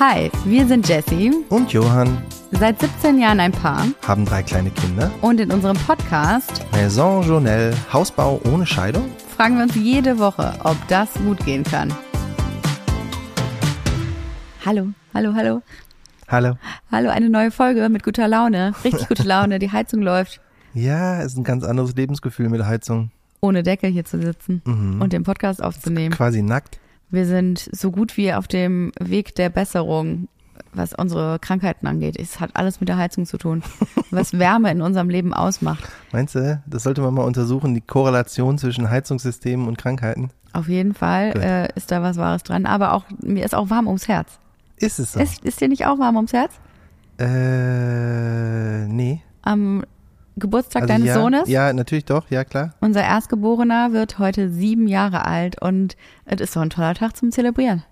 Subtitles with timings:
[0.00, 5.10] Hi, wir sind Jessie, Und Johann seit 17 Jahren ein Paar haben drei kleine Kinder.
[5.20, 9.10] und in unserem Podcast Maison Journelle, Hausbau ohne Scheidung.
[9.36, 11.92] fragen wir uns jede Woche, ob das gut gehen kann.
[14.64, 15.62] Hallo, hallo, hallo.
[16.28, 16.54] Hallo.
[16.90, 18.72] Hallo, eine neue Folge mit guter Laune.
[18.84, 20.40] Richtig gute Laune, die Heizung läuft.
[20.74, 23.10] Ja, ist ein ganz anderes Lebensgefühl mit Heizung.
[23.40, 25.00] Ohne Decke hier zu sitzen Mhm.
[25.02, 26.14] und den Podcast aufzunehmen.
[26.14, 26.78] Quasi nackt.
[27.10, 30.28] Wir sind so gut wie auf dem Weg der Besserung,
[30.72, 32.16] was unsere Krankheiten angeht.
[32.18, 33.62] Es hat alles mit der Heizung zu tun,
[34.10, 35.82] was Wärme in unserem Leben ausmacht.
[36.12, 40.30] Meinst du, das sollte man mal untersuchen, die Korrelation zwischen Heizungssystemen und Krankheiten?
[40.52, 42.66] Auf jeden Fall äh, ist da was Wahres dran.
[42.66, 44.38] Aber auch mir ist auch warm ums Herz.
[44.76, 45.20] Ist es so?
[45.20, 46.52] Ist, ist dir nicht auch warm ums Herz?
[47.18, 49.22] äh, nee.
[49.42, 49.84] Am
[50.36, 51.48] Geburtstag Also deines ja, Sohnes?
[51.48, 52.74] Ja, natürlich doch, ja klar.
[52.80, 57.30] Unser Erstgeborener wird heute sieben Jahre alt und es ist so ein toller Tag zum
[57.30, 57.82] Zelebrieren.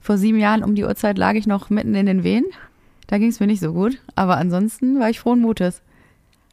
[0.00, 2.44] Vor sieben Jahren um die Uhrzeit lag ich noch mitten in den Wehen.
[3.06, 5.82] Da ging es mir nicht so gut, aber ansonsten war ich frohen Mutes.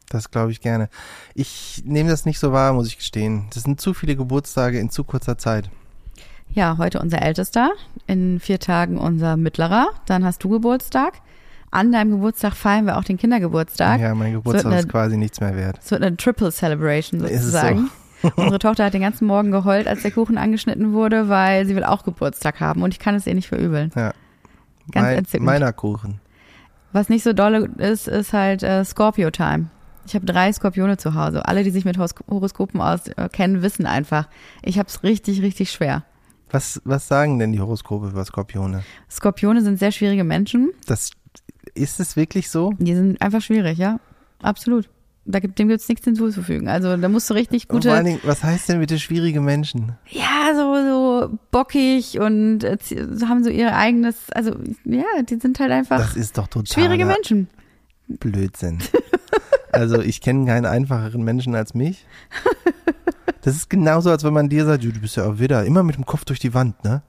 [0.10, 0.90] Das glaube ich gerne.
[1.36, 3.48] Ich nehme das nicht so wahr, muss ich gestehen.
[3.54, 5.70] Das sind zu viele Geburtstage in zu kurzer Zeit.
[6.54, 7.72] Ja, heute unser Ältester,
[8.08, 11.22] in vier Tagen unser Mittlerer, dann hast du Geburtstag.
[11.72, 14.02] An deinem Geburtstag feiern wir auch den Kindergeburtstag.
[14.02, 15.80] Ja, mein Geburtstag eine- ist quasi nichts mehr wert.
[15.82, 17.90] Es wird eine Triple Celebration sozusagen.
[18.36, 21.84] Unsere Tochter hat den ganzen Morgen geheult, als der Kuchen angeschnitten wurde, weil sie will
[21.86, 23.92] auch Geburtstag haben und ich kann es ihr nicht verübeln.
[23.96, 24.14] Ja.
[24.92, 25.46] Ganz Mein, entzückend.
[25.46, 26.20] meiner Kuchen.
[26.92, 29.68] Was nicht so dolle ist, ist halt äh, Scorpio-Time.
[30.06, 31.46] Ich habe drei Skorpione zu Hause.
[31.48, 34.28] Alle, die sich mit Hos Horoskopen auskennen, wissen einfach,
[34.62, 36.04] ich habe es richtig, richtig schwer.
[36.50, 38.84] Was, was sagen denn die Horoskope über Skorpione?
[39.10, 40.72] Skorpione sind sehr schwierige Menschen.
[40.86, 41.12] Das,
[41.74, 42.74] ist es wirklich so?
[42.80, 44.00] Die sind einfach schwierig, ja.
[44.42, 44.90] Absolut.
[45.26, 46.68] Da gibt, dem gibt's nichts hinzuzufügen.
[46.68, 49.40] Also da musst du richtig Und vor allen gute, Dingen, was heißt denn bitte schwierige
[49.40, 49.94] Menschen?
[50.10, 52.78] ja, so, so bockig und äh,
[53.28, 57.06] haben so ihr eigenes, also ja, die sind halt einfach Das ist doch total schwierige
[57.06, 57.50] Menschen.
[58.08, 58.80] Blödsinn.
[59.72, 62.06] also ich kenne keinen einfacheren Menschen als mich.
[63.44, 65.96] Das ist genauso, als wenn man dir sagt, du bist ja auch wieder immer mit
[65.96, 67.02] dem Kopf durch die Wand, ne?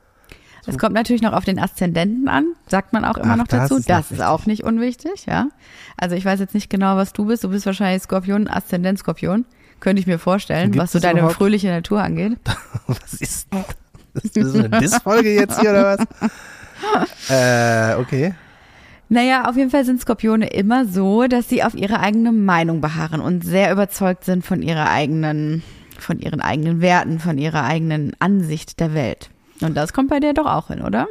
[0.67, 3.62] Es kommt natürlich noch auf den Aszendenten an, sagt man auch immer Ach, noch das
[3.69, 3.77] dazu.
[3.77, 5.49] ist noch das ist auch nicht unwichtig, ja.
[5.97, 7.43] Also ich weiß jetzt nicht genau, was du bist.
[7.43, 9.45] Du bist wahrscheinlich Skorpion, Aszendent Skorpion.
[9.81, 11.37] Könnte ich mir vorstellen, Gibt was so deine überhaupt?
[11.37, 12.39] fröhliche Natur angeht.
[12.87, 14.22] Was ist das?
[14.22, 17.28] Ist das eine Diss-Folge jetzt hier oder was?
[17.31, 18.34] äh, okay.
[19.09, 23.21] Naja, auf jeden Fall sind Skorpione immer so, dass sie auf ihre eigene Meinung beharren
[23.21, 25.62] und sehr überzeugt sind von ihrer eigenen,
[25.99, 29.31] von ihren eigenen Werten, von ihrer eigenen Ansicht der Welt.
[29.62, 31.06] Und das kommt bei dir doch auch hin, oder?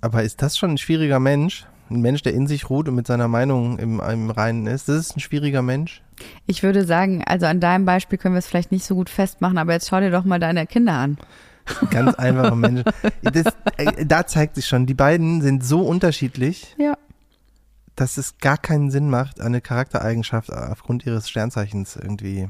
[0.00, 1.66] Aber ist das schon ein schwieriger Mensch?
[1.90, 4.88] Ein Mensch, der in sich ruht und mit seiner Meinung im, im Reinen ist?
[4.88, 6.02] Das ist ein schwieriger Mensch?
[6.46, 9.58] Ich würde sagen, also an deinem Beispiel können wir es vielleicht nicht so gut festmachen,
[9.58, 11.18] aber jetzt schau dir doch mal deine Kinder an.
[11.90, 12.82] Ganz einfacher Mensch.
[13.22, 13.46] Das,
[13.76, 16.96] äh, da zeigt sich schon, die beiden sind so unterschiedlich, Ja.
[17.94, 22.48] dass es gar keinen Sinn macht, eine Charaktereigenschaft aufgrund ihres Sternzeichens irgendwie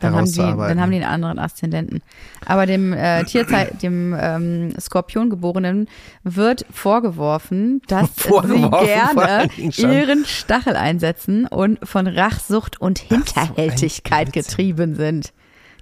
[0.00, 2.02] Dann haben, die, dann haben die einen anderen Aszendenten.
[2.46, 5.88] Aber dem äh, Tierzei dem ähm, Skorpiongeborenen
[6.22, 14.32] wird vorgeworfen, dass Vorgeworfen, sie gerne ihren Stachel einsetzen und von Rachsucht und so, Hinterhältigkeit
[14.32, 14.42] Blödsinn.
[14.42, 15.32] getrieben sind.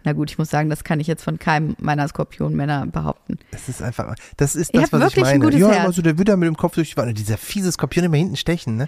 [0.06, 3.38] Na gut, ich muss sagen, das kann ich jetzt von keinem meiner Skorpionmänner behaupten.
[3.50, 5.40] Das ist einfach, das ist das, habt was ich meine.
[5.40, 5.84] gutes ja, Herz.
[5.84, 7.18] also der wird da mit dem Kopf durch die Wand.
[7.18, 8.86] Dieser fiese Skorpion immer hinten stechen, ne?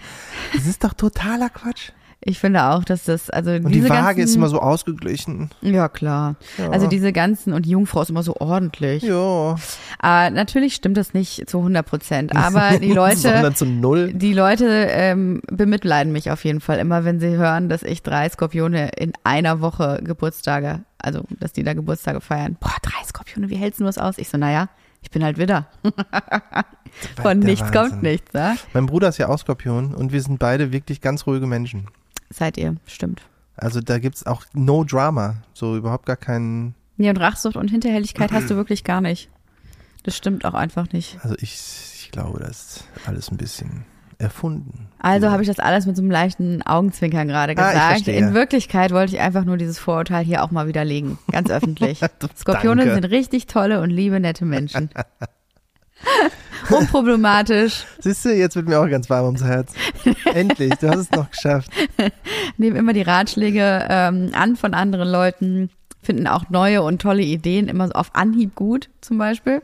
[0.55, 1.91] Das ist doch totaler Quatsch.
[2.21, 5.51] Ich finde auch, dass das, also Und diese die Waage ganzen, ist immer so ausgeglichen.
[5.61, 6.35] Ja, klar.
[6.59, 6.71] Ja.
[6.71, 9.05] Also diese ganzen, und die Jungfrau ist immer so ordentlich.
[9.05, 9.55] Ja.
[10.03, 14.13] Äh, natürlich stimmt das nicht zu 100 Prozent, aber die Leute, zu null.
[14.13, 18.29] die Leute ähm, bemitleiden mich auf jeden Fall immer, wenn sie hören, dass ich drei
[18.29, 22.57] Skorpione in einer Woche Geburtstage, also dass die da Geburtstage feiern.
[22.59, 24.19] Boah, drei Skorpione, wie hältst du das aus?
[24.19, 24.69] Ich so, naja,
[25.03, 25.69] ich bin halt wieder.
[27.23, 27.91] Von nichts Wahnsinn.
[27.91, 28.57] kommt nichts, ne?
[28.73, 31.87] Mein Bruder ist ja auch Skorpion und wir sind beide wirklich ganz ruhige Menschen.
[32.31, 33.23] Seid ihr, stimmt.
[33.57, 35.37] Also da gibt's auch no Drama.
[35.55, 36.75] So überhaupt gar keinen.
[36.97, 39.31] Nee, und Rachsucht und Hinterhältigkeit hast du wirklich gar nicht.
[40.05, 41.19] Das stimmt auch einfach nicht.
[41.23, 41.55] Also ich,
[42.05, 43.85] ich glaube, das ist alles ein bisschen
[44.19, 44.89] erfunden.
[44.99, 45.33] Also Ja.
[45.33, 47.89] habe ich das alles mit so einem leichten Augenzwinkern gerade Ah, gesagt.
[47.93, 48.17] verstehe.
[48.19, 51.19] In Wirklichkeit wollte ich einfach nur dieses Vorurteil hier auch mal widerlegen.
[51.31, 52.01] Ganz öffentlich.
[52.37, 54.91] Skorpione sind richtig tolle und liebe, nette Menschen.
[56.71, 59.73] Unproblematisch, Siehst du, jetzt wird mir auch ganz warm ums Herz.
[60.25, 61.71] Endlich, du hast es noch geschafft.
[62.57, 65.71] nehmen immer die Ratschläge ähm, an von anderen Leuten,
[66.03, 69.63] finden auch neue und tolle Ideen immer so auf Anhieb gut, zum Beispiel.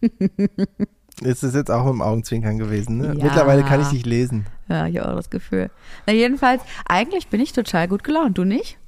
[1.22, 3.14] Ist es jetzt auch mit dem Augenzwinkern gewesen, ne?
[3.16, 3.24] Ja.
[3.24, 4.46] Mittlerweile kann ich dich lesen.
[4.68, 5.70] Ja, ich habe auch das Gefühl.
[6.06, 8.38] Na jedenfalls, eigentlich bin ich total gut gelaunt.
[8.38, 8.78] Du nicht?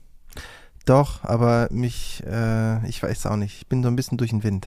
[0.86, 3.56] Doch, aber mich, äh, ich weiß auch nicht.
[3.62, 4.66] Ich bin so ein bisschen durch den Wind.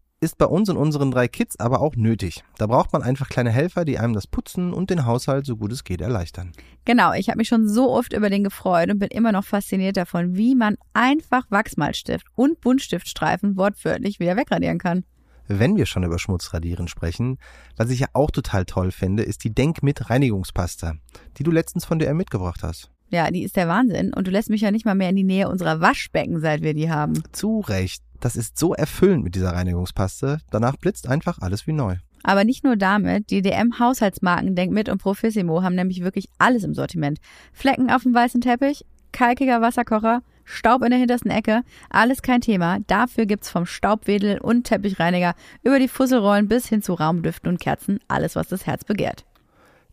[0.23, 2.43] Ist bei uns und unseren drei Kids aber auch nötig.
[2.59, 5.71] Da braucht man einfach kleine Helfer, die einem das Putzen und den Haushalt so gut
[5.71, 6.51] es geht erleichtern.
[6.85, 9.97] Genau, ich habe mich schon so oft über den gefreut und bin immer noch fasziniert
[9.97, 15.05] davon, wie man einfach Wachsmalstift und Buntstiftstreifen wortwörtlich wieder wegradieren kann.
[15.47, 17.39] Wenn wir schon über Schmutzradieren sprechen,
[17.75, 20.97] was ich ja auch total toll finde, ist die Denk mit Reinigungspasta,
[21.37, 22.91] die du letztens von DM mitgebracht hast.
[23.09, 25.23] Ja, die ist der Wahnsinn und du lässt mich ja nicht mal mehr in die
[25.23, 27.23] Nähe unserer Waschbecken, seit wir die haben.
[27.31, 28.03] Zu Recht.
[28.21, 30.39] Das ist so erfüllend mit dieser Reinigungspaste.
[30.51, 31.97] Danach blitzt einfach alles wie neu.
[32.23, 36.75] Aber nicht nur damit, die DM-Haushaltsmarken Denk mit und Profissimo haben nämlich wirklich alles im
[36.75, 37.19] Sortiment.
[37.51, 42.77] Flecken auf dem weißen Teppich, kalkiger Wasserkocher, Staub in der hintersten Ecke, alles kein Thema.
[42.85, 45.33] Dafür gibt's vom Staubwedel und Teppichreiniger
[45.63, 49.25] über die Fusselrollen bis hin zu Raumdüften und Kerzen alles, was das Herz begehrt.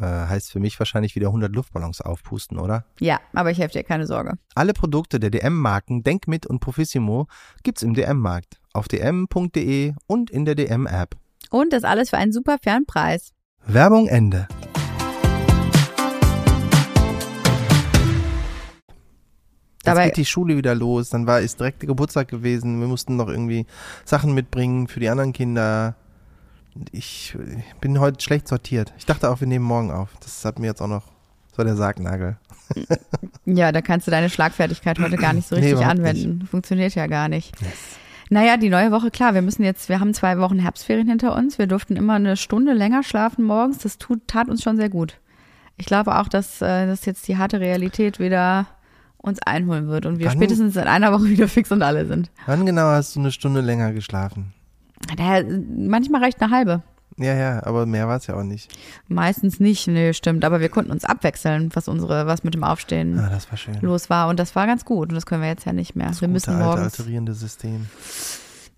[0.00, 2.86] Äh, heißt für mich wahrscheinlich wieder 100 Luftballons aufpusten, oder?
[2.98, 4.38] Ja, aber ich helfe dir, keine Sorge.
[4.54, 7.26] Alle Produkte der DM-Marken Denk mit und Profissimo
[7.62, 11.14] gibt's im DM-Markt, auf dm.de und in der DM-App.
[11.50, 13.32] Und das alles für einen super fairen Preis.
[13.66, 14.48] Werbung Ende.
[19.84, 22.86] Jetzt Dabei- geht die Schule wieder los, dann war ist direkt der Geburtstag gewesen, wir
[22.86, 23.66] mussten noch irgendwie
[24.04, 25.96] Sachen mitbringen für die anderen Kinder.
[26.92, 27.36] Ich
[27.80, 28.92] bin heute schlecht sortiert.
[28.98, 30.08] Ich dachte auch, wir nehmen morgen auf.
[30.20, 31.04] Das hat mir jetzt auch noch,
[31.50, 32.36] das war der Sargnagel.
[33.44, 36.46] Ja, da kannst du deine Schlagfertigkeit heute gar nicht so Nee, richtig überhaupt anwenden.
[36.46, 37.52] Funktioniert ja gar nicht.
[38.30, 41.58] Naja, die neue Woche, klar, wir müssen jetzt, wir haben zwei Wochen Herbstferien hinter uns.
[41.58, 43.78] Wir durften immer eine Stunde länger schlafen morgens.
[43.78, 45.18] Das tut, tat uns schon sehr gut.
[45.76, 48.66] Ich glaube auch, dass, äh, dass jetzt die harte Realität wieder
[49.18, 52.30] uns einholen wird und wir Wann- spätestens in einer Woche wieder fix und alle sind.
[52.46, 54.54] Wann genau hast du eine Stunde länger geschlafen?
[55.16, 56.82] Daher, manchmal reicht eine halbe.
[57.18, 58.70] Ja, ja, aber mehr war es ja auch nicht.
[59.08, 60.44] Meistens nicht, nee, stimmt.
[60.44, 64.28] Aber wir konnten uns abwechseln, was unsere, was mit dem Aufstehen Ah, war los war.
[64.28, 65.10] Und das war ganz gut.
[65.10, 66.08] Und das können wir jetzt ja nicht mehr.
[66.08, 66.84] Das wir gute, müssen alte, morgens.
[66.98, 67.86] alterierende System.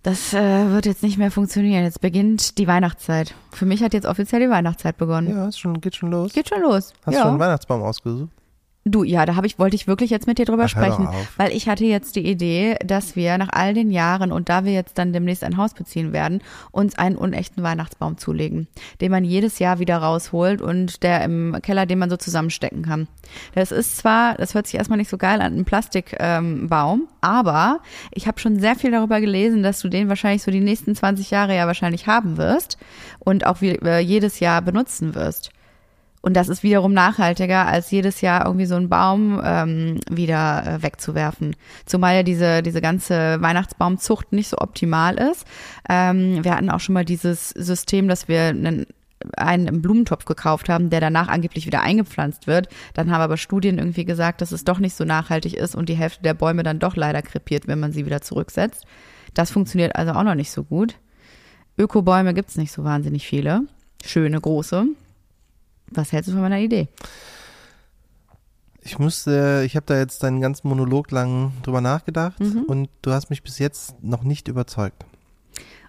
[0.02, 1.84] Das äh, wird jetzt nicht mehr funktionieren.
[1.84, 3.34] Jetzt beginnt die Weihnachtszeit.
[3.52, 5.30] Für mich hat jetzt offiziell die Weihnachtszeit begonnen.
[5.30, 6.32] Ja, schon, geht schon los.
[6.32, 6.92] Geht schon los.
[7.06, 7.20] Hast ja.
[7.20, 8.30] du schon einen Weihnachtsbaum ausgesucht?
[8.86, 11.08] Du, ja, da habe ich, wollte ich wirklich jetzt mit dir drüber Ach, sprechen,
[11.38, 14.72] weil ich hatte jetzt die Idee, dass wir nach all den Jahren und da wir
[14.72, 18.68] jetzt dann demnächst ein Haus beziehen werden, uns einen unechten Weihnachtsbaum zulegen,
[19.00, 23.08] den man jedes Jahr wieder rausholt und der im Keller, den man so zusammenstecken kann.
[23.54, 27.80] Das ist zwar, das hört sich erstmal nicht so geil an, ein Plastikbaum, ähm, aber
[28.10, 31.30] ich habe schon sehr viel darüber gelesen, dass du den wahrscheinlich so die nächsten 20
[31.30, 32.76] Jahre ja wahrscheinlich haben wirst
[33.18, 35.53] und auch wie, äh, jedes Jahr benutzen wirst.
[36.24, 40.82] Und das ist wiederum nachhaltiger, als jedes Jahr irgendwie so einen Baum ähm, wieder äh,
[40.82, 41.54] wegzuwerfen.
[41.84, 45.46] Zumal ja diese, diese ganze Weihnachtsbaumzucht nicht so optimal ist.
[45.86, 48.86] Ähm, wir hatten auch schon mal dieses System, dass wir einen
[49.36, 52.68] einen im Blumentopf gekauft haben, der danach angeblich wieder eingepflanzt wird.
[52.94, 55.94] Dann haben aber Studien irgendwie gesagt, dass es doch nicht so nachhaltig ist und die
[55.94, 58.86] Hälfte der Bäume dann doch leider krepiert, wenn man sie wieder zurücksetzt.
[59.34, 60.96] Das funktioniert also auch noch nicht so gut.
[61.76, 63.62] Ökobäume gibt's nicht so wahnsinnig viele.
[64.04, 64.86] Schöne, große.
[65.90, 66.88] Was hältst du von meiner Idee?
[68.86, 72.64] Ich musste, ich habe da jetzt deinen ganzen Monolog lang drüber nachgedacht Mhm.
[72.66, 75.04] und du hast mich bis jetzt noch nicht überzeugt.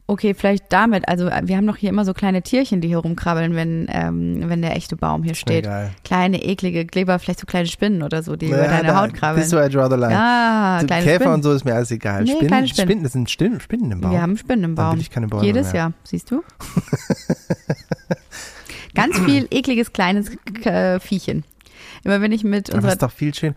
[0.07, 1.07] Okay, vielleicht damit.
[1.09, 4.43] Also äh, wir haben doch hier immer so kleine Tierchen, die hier rumkrabbeln, wenn, ähm,
[4.47, 5.65] wenn der echte Baum hier steht.
[5.65, 5.89] Egal.
[6.03, 9.41] Kleine, eklige Kleber, vielleicht so kleine Spinnen oder so, die über deine da Haut krabbeln.
[9.41, 10.11] Bist du I draw the line.
[10.13, 11.33] ja, So kleine Käfer Spinnen.
[11.33, 12.21] und so ist mir alles egal.
[12.23, 12.87] Nee, Spinnen, kleine Spinnen.
[12.87, 14.11] Spinnen, das sind Spinnen, Spinnen im Baum.
[14.11, 14.93] Wir haben Spinnen im Dann Baum.
[14.95, 15.75] will ich keine Bäume Jedes mehr.
[15.81, 16.43] Jahr, siehst du?
[18.95, 20.31] Ganz viel ekliges kleines
[20.63, 21.43] äh, Viechchen.
[22.03, 23.55] Immer wenn ich mit unserer ist doch viel schön.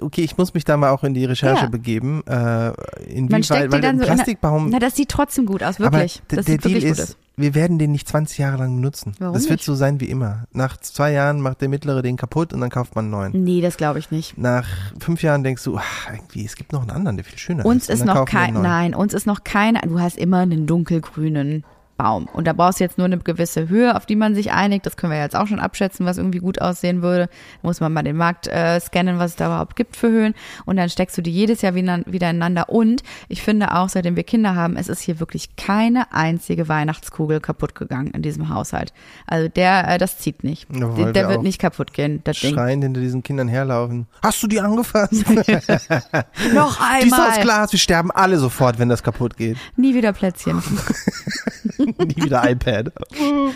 [0.00, 1.68] Okay, ich muss mich da mal auch in die Recherche Ja.
[1.70, 2.22] begeben.
[2.26, 2.74] Äh, Man
[3.08, 6.22] inwieweit, steckt die weil dann so in Plastikbaum, Na, das sieht trotzdem gut aus, wirklich.
[6.28, 9.14] aber das der Deal wirklich ist, wir werden den nicht 20 Jahre lang benutzen.
[9.18, 9.64] Warum das wird nicht?
[9.64, 10.44] so sein wie immer.
[10.52, 13.44] Nach zwei Jahren macht der mittlere den kaputt und dann kauft man einen neuen.
[13.44, 14.38] Nee, das glaube ich nicht.
[14.38, 14.66] Nach
[14.98, 17.88] fünf Jahren denkst du, ach, irgendwie, es gibt noch einen anderen, der viel schöner Uns
[17.90, 18.00] ist.
[18.02, 21.64] Und ist noch kein, nein, uns ist noch kein, du hast immer einen dunkelgrünen
[22.02, 22.28] Baum.
[22.32, 24.86] Und da brauchst du jetzt nur eine gewisse Höhe, auf die man sich einigt.
[24.86, 27.26] Das können wir jetzt auch schon abschätzen, was irgendwie gut aussehen würde.
[27.26, 30.34] Da muss man mal den Markt äh, scannen, was es da überhaupt gibt für Höhen.
[30.64, 32.68] Und dann steckst du die jedes Jahr wieder, wieder ineinander.
[32.70, 37.40] Und ich finde auch, seitdem wir Kinder haben, es ist hier wirklich keine einzige Weihnachtskugel
[37.40, 38.92] kaputt gegangen in diesem Haushalt.
[39.26, 40.66] Also der, äh, das zieht nicht.
[40.74, 42.54] Ja, weil der wir der wird nicht kaputt gehen, das Ding.
[42.54, 44.06] Schreiend hinter diesen Kindern herlaufen.
[44.22, 45.12] Hast du die angefasst?
[46.54, 47.40] Noch Die ist aus einmal.
[47.42, 47.72] Glas.
[47.72, 49.56] Wir sterben alle sofort, wenn das kaputt geht.
[49.76, 50.62] Nie wieder Plätzchen.
[51.98, 52.92] Nie wieder iPad.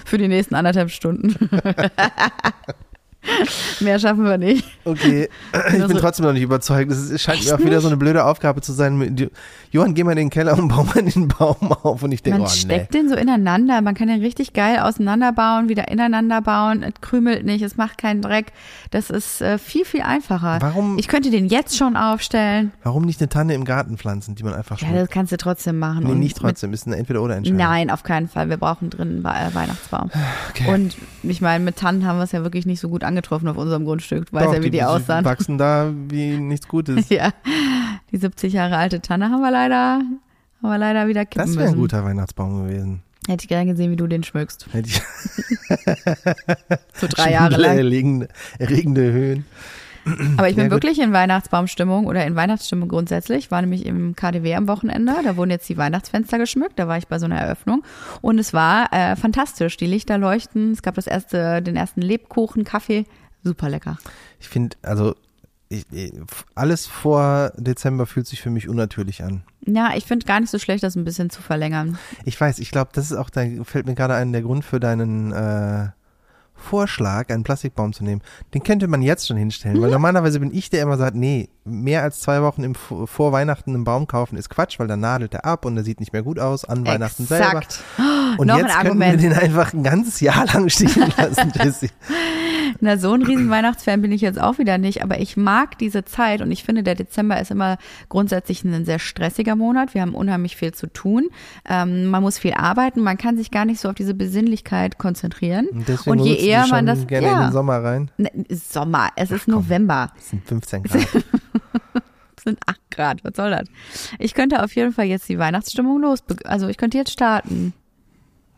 [0.04, 1.50] Für die nächsten anderthalb Stunden.
[3.80, 4.64] Mehr schaffen wir nicht.
[4.84, 5.28] Okay,
[5.68, 6.90] ich bin Also- trotzdem noch nicht überzeugt.
[6.90, 7.80] Es scheint Echt mir auch wieder nicht?
[7.82, 9.28] so eine blöde Aufgabe zu sein.
[9.72, 12.02] Johann, geh mal in den Keller und bau mal den Baum auf.
[12.02, 12.58] Und ich denke, Man oh nee.
[12.60, 13.80] steckt den so ineinander.
[13.82, 16.82] Man kann den richtig geil auseinanderbauen, wieder ineinander bauen.
[16.82, 18.52] Es krümelt nicht, es macht keinen Dreck.
[18.90, 20.58] Das ist äh, viel, viel einfacher.
[20.60, 22.72] Warum- Ich könnte den jetzt schon aufstellen.
[22.82, 25.02] Warum nicht eine Tanne im Garten pflanzen, die man einfach Ja, schmückt?
[25.02, 26.04] das kannst du trotzdem machen.
[26.04, 26.72] nee, Und nicht trotzdem.
[26.72, 27.58] Ist eine Entweder-Oder-Entscheidung.
[27.58, 28.48] Nein, auf keinen Fall.
[28.48, 30.10] Wir brauchen drin einen We- äh, Weihnachtsbaum.
[30.50, 30.72] Okay.
[30.72, 33.56] Und ich meine, mit Tannen haben wir es ja wirklich nicht so gut angetroffen auf
[33.56, 34.26] unserem Grundstück.
[34.26, 35.24] Du weißt Doch, ja, wie die, aussahen.
[35.24, 37.08] wachsen da wie nichts Gutes.
[37.16, 37.32] Ja,
[38.12, 40.10] die 70 Jahre alte Tanne haben wir leider, haben
[40.62, 43.02] wir leider wieder kippen Das wäre ein guter Weihnachtsbaum gewesen.
[43.26, 44.68] Hätte ich gerne gesehen, wie du den schmückst.
[44.72, 45.02] Hätte ich
[46.94, 47.78] So drei Jahre lang.
[47.78, 49.44] Erregende, erregende Höhen.
[50.36, 53.50] Aber ich bin wirklich in Weihnachtsbaumstimmung oder in Weihnachtsstimmung grundsätzlich.
[53.50, 55.14] War nämlich im KDW am Wochenende.
[55.24, 56.78] Da wurden jetzt die Weihnachtsfenster geschmückt.
[56.78, 57.82] Da war ich bei so einer Eröffnung.
[58.20, 59.76] Und es war äh, fantastisch.
[59.76, 60.72] Die Lichter leuchten.
[60.72, 63.04] Es gab das erste, den ersten Lebkuchen, Kaffee.
[63.42, 63.98] Super lecker.
[64.40, 65.14] Ich finde, also
[65.68, 65.84] ich,
[66.54, 69.42] alles vor Dezember fühlt sich für mich unnatürlich an.
[69.66, 71.98] Ja, ich finde gar nicht so schlecht, das ein bisschen zu verlängern.
[72.24, 74.78] Ich weiß, ich glaube, das ist auch, dein, fällt mir gerade ein, der Grund für
[74.78, 75.88] deinen äh,
[76.56, 78.22] Vorschlag, einen Plastikbaum zu nehmen.
[78.54, 82.02] Den könnte man jetzt schon hinstellen, weil normalerweise bin ich der immer sagt, nee, mehr
[82.02, 85.44] als zwei Wochen im, vor Weihnachten einen Baum kaufen ist Quatsch, weil dann nadelt er
[85.44, 87.46] ab und der sieht nicht mehr gut aus an Weihnachten selber.
[87.58, 87.82] Exakt.
[88.38, 89.22] Und Noch ein jetzt könnten Argument.
[89.22, 91.88] wir den einfach ein ganzes Jahr lang stehen lassen, Jesse.
[92.80, 96.04] Na, so ein riesen Weihnachtsfan bin ich jetzt auch wieder nicht, aber ich mag diese
[96.04, 97.78] Zeit und ich finde, der Dezember ist immer
[98.08, 99.94] grundsätzlich ein sehr stressiger Monat.
[99.94, 101.28] Wir haben unheimlich viel zu tun.
[101.68, 105.66] Ähm, man muss viel arbeiten, man kann sich gar nicht so auf diese Besinnlichkeit konzentrieren.
[105.68, 108.10] Und deswegen Und je eher man das, gerne in ja, den Sommer rein.
[108.18, 111.02] Ne, Sommer, es ist November, Das sind 15 Grad.
[111.04, 111.12] es
[112.44, 113.68] sind acht Grad, was soll das?
[114.18, 117.72] Ich könnte auf jeden Fall jetzt die Weihnachtsstimmung los, also ich könnte jetzt starten.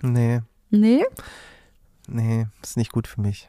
[0.03, 1.05] nee, Nee?
[2.09, 3.49] nee, ist nicht gut für mich.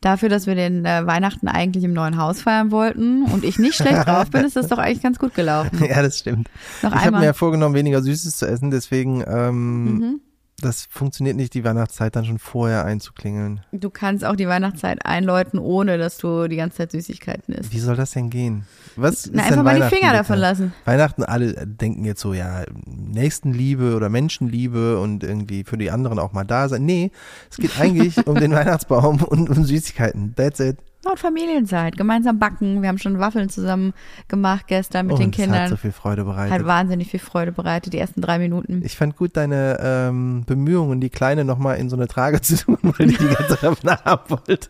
[0.00, 3.74] Dafür, dass wir den äh, Weihnachten eigentlich im neuen Haus feiern wollten und ich nicht
[3.74, 5.84] schlecht drauf bin, ist das doch eigentlich ganz gut gelaufen.
[5.84, 6.48] Ja, das stimmt.
[6.82, 10.20] Noch ich habe mir ja vorgenommen, weniger Süßes zu essen, deswegen ähm, Mhm.
[10.64, 13.60] Das funktioniert nicht, die Weihnachtszeit dann schon vorher einzuklingeln.
[13.72, 17.72] Du kannst auch die Weihnachtszeit einläuten, ohne dass du die ganze Zeit Süßigkeiten isst.
[17.72, 18.66] Wie soll das denn gehen?
[18.96, 20.72] Was Na, ist einfach mal die Finger davon lassen.
[20.84, 26.32] Weihnachten, alle denken jetzt so, ja, Nächstenliebe oder Menschenliebe und irgendwie für die anderen auch
[26.32, 26.84] mal da sein.
[26.84, 27.10] Nee,
[27.50, 30.34] es geht eigentlich um den Weihnachtsbaum und um Süßigkeiten.
[30.34, 30.78] That's it.
[31.06, 32.82] Und Familienzeit, gemeinsam backen.
[32.82, 33.92] Wir haben schon Waffeln zusammen
[34.28, 35.68] gemacht gestern mit und den es hat Kindern.
[35.68, 36.52] so viel Freude bereitet.
[36.52, 38.82] Hat wahnsinnig viel Freude bereitet, die ersten drei Minuten.
[38.84, 42.78] Ich fand gut deine ähm, Bemühungen, die Kleine nochmal in so eine Trage zu tun,
[42.82, 44.68] weil die die ganze Zeit haben wollte.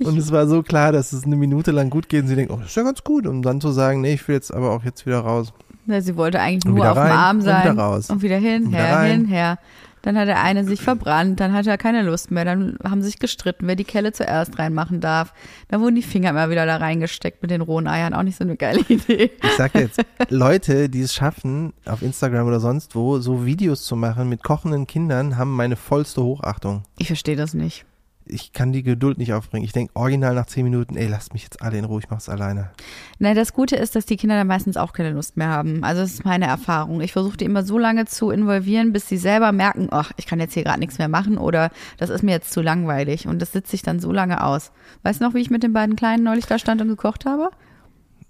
[0.00, 2.50] Und es war so klar, dass es eine Minute lang gut geht und sie denkt,
[2.52, 3.26] oh, das ist ja ganz gut.
[3.26, 5.52] Und dann zu sagen, nee, ich will jetzt aber auch jetzt wieder raus.
[5.86, 7.64] Ja, Sie wollte eigentlich Und nur auf dem Arm und sein.
[7.72, 8.10] wieder raus.
[8.10, 9.10] Und wieder hin, Und wieder her, rein.
[9.12, 9.58] hin, her.
[10.02, 13.18] Dann hat der eine sich verbrannt, dann hat er keine Lust mehr, dann haben sich
[13.18, 15.32] gestritten, wer die Kelle zuerst reinmachen darf.
[15.68, 18.44] Dann wurden die Finger immer wieder da reingesteckt mit den rohen Eiern, auch nicht so
[18.44, 19.30] eine geile Idee.
[19.42, 23.96] Ich sag jetzt, Leute, die es schaffen, auf Instagram oder sonst wo, so Videos zu
[23.96, 26.82] machen mit kochenden Kindern, haben meine vollste Hochachtung.
[26.98, 27.84] Ich verstehe das nicht.
[28.26, 29.64] Ich kann die Geduld nicht aufbringen.
[29.64, 32.28] Ich denke original nach zehn Minuten, ey, lasst mich jetzt alle in Ruhe, ich mach's
[32.28, 32.70] alleine.
[33.18, 35.82] Na, das Gute ist, dass die Kinder dann meistens auch keine Lust mehr haben.
[35.84, 37.00] Also das ist meine Erfahrung.
[37.00, 40.40] Ich versuche die immer so lange zu involvieren, bis sie selber merken, ach, ich kann
[40.40, 43.26] jetzt hier gerade nichts mehr machen oder das ist mir jetzt zu langweilig.
[43.26, 44.72] Und das sitze ich dann so lange aus.
[45.02, 47.50] Weißt du noch, wie ich mit den beiden Kleinen neulich da stand und gekocht habe?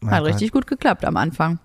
[0.00, 0.30] Mein Hat Gott.
[0.30, 1.58] richtig gut geklappt am Anfang.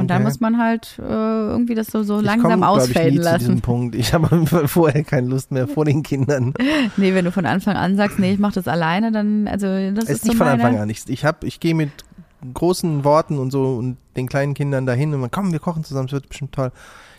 [0.00, 0.24] Und dann Okay.
[0.28, 3.54] muss man halt äh, irgendwie das so, so langsam komm, ausfaden ich, nie Zu diesem
[3.54, 3.60] lassen.
[3.60, 3.94] Punkt.
[3.94, 6.54] Ich habe vorher keine Lust mehr vor den Kindern.
[6.96, 10.04] Nee, wenn du von Anfang an sagst, nee, ich mache das alleine, dann, also das
[10.04, 10.88] Es ist ist nicht so von Anfang an.
[10.90, 11.90] Ich, ich, hab, ich gehe mit
[12.54, 16.06] großen Worten und so und den kleinen Kindern dahin und man, komm, wir kochen zusammen,
[16.06, 16.70] es wird bestimmt toll.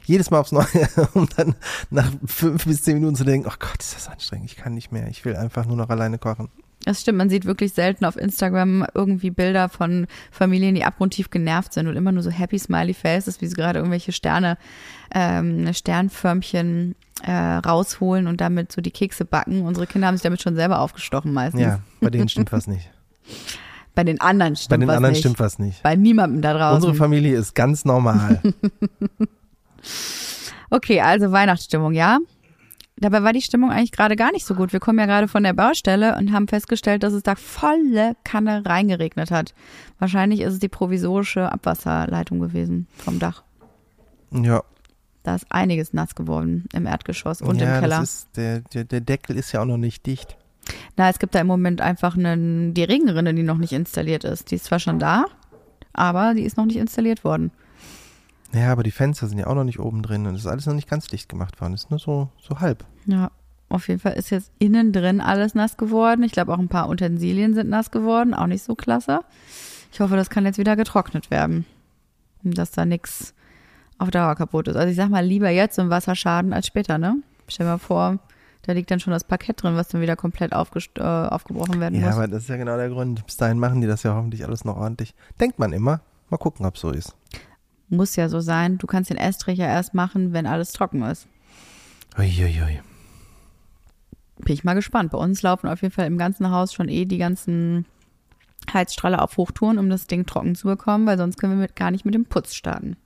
[0.06, 0.66] Jedes Mal aufs Neue,
[1.14, 1.56] um dann
[1.92, 4.92] nach fünf bis zehn Minuten zu denken, oh Gott, ist das anstrengend, ich kann nicht
[4.92, 6.50] mehr, ich will einfach nur noch alleine kochen.
[6.86, 11.74] Das stimmt, man sieht wirklich selten auf Instagram irgendwie Bilder von Familien, die abgrundtief genervt
[11.74, 14.58] sind und immer nur so happy smiley faces, wie sie gerade irgendwelche Sterne,
[15.14, 19.64] ähm, Sternförmchen äh, rausholen und damit so die Kekse backen.
[19.64, 21.62] Unsere Kinder haben sich damit schon selber aufgestochen meistens.
[21.62, 22.90] Ja, bei denen stimmt was nicht.
[23.96, 25.20] Bei den anderen stimmt Bei den was anderen nicht.
[25.20, 25.84] stimmt was nicht.
[25.84, 26.76] Bei niemandem da draußen.
[26.76, 28.42] Unsere Familie ist ganz normal.
[30.72, 32.20] Okay, also Weihnachtsstimmung, ja?
[33.01, 34.74] Dabei war die Stimmung eigentlich gerade gar nicht so gut.
[34.74, 38.63] Wir kommen ja gerade von der Baustelle und haben festgestellt, dass es da volle Kanne
[38.65, 39.53] reingeregnet hat.
[40.00, 43.44] Wahrscheinlich ist es die provisorische Abwasserleitung gewesen vom Dach.
[44.32, 44.63] Ja.
[45.24, 48.00] Da ist einiges nass geworden im Erdgeschoss und ja, im Keller.
[48.00, 50.38] Das ist, der, der, der Deckel ist ja auch noch nicht dicht.
[50.98, 54.51] Na, es gibt da im Moment einfach einen, die Regenrinne, die noch nicht installiert ist.
[54.51, 55.25] Die ist zwar schon da,
[55.94, 57.51] aber die ist noch nicht installiert worden.
[58.53, 60.65] Ja, aber die Fenster sind ja auch noch nicht oben drin und es ist alles
[60.65, 61.74] noch nicht ganz dicht gemacht worden.
[61.74, 62.84] Es ist nur so, so halb.
[63.06, 63.29] Ja,
[63.70, 66.24] auf jeden Fall ist jetzt innen drin alles nass geworden.
[66.24, 68.34] Ich glaube, auch ein paar Utensilien sind nass geworden.
[68.34, 69.22] Auch nicht so klasse.
[69.91, 71.65] Ich hoffe, das kann jetzt wieder getrocknet werden.
[72.44, 73.34] Und dass da nichts
[74.00, 74.75] auf Dauer kaputt ist.
[74.77, 77.18] Also ich sag mal, lieber jetzt so ein Wasserschaden als später, ne?
[77.48, 78.18] Stell dir mal vor,
[78.63, 82.08] da liegt dann schon das Parkett drin, was dann wieder komplett äh, aufgebrochen werden Ja,
[82.08, 82.15] muss.
[82.15, 83.25] aber das ist ja genau der Grund.
[83.25, 85.13] Bis dahin machen die das ja hoffentlich alles noch ordentlich.
[85.39, 86.01] Denkt man immer.
[86.29, 87.15] Mal gucken, ob so ist.
[87.89, 88.77] Muss ja so sein.
[88.77, 91.27] Du kannst den Estrich ja erst machen, wenn alles trocken ist.
[92.17, 92.81] Uiuiui.
[94.39, 95.12] Bin ich mal gespannt.
[95.12, 97.86] Bei uns laufen auf jeden Fall im ganzen Haus schon eh die ganzen
[98.72, 101.91] Heizstrahler auf Hochtouren, um das Ding trocken zu bekommen, weil sonst können wir mit, gar
[101.91, 102.98] nicht mit dem Putz starten.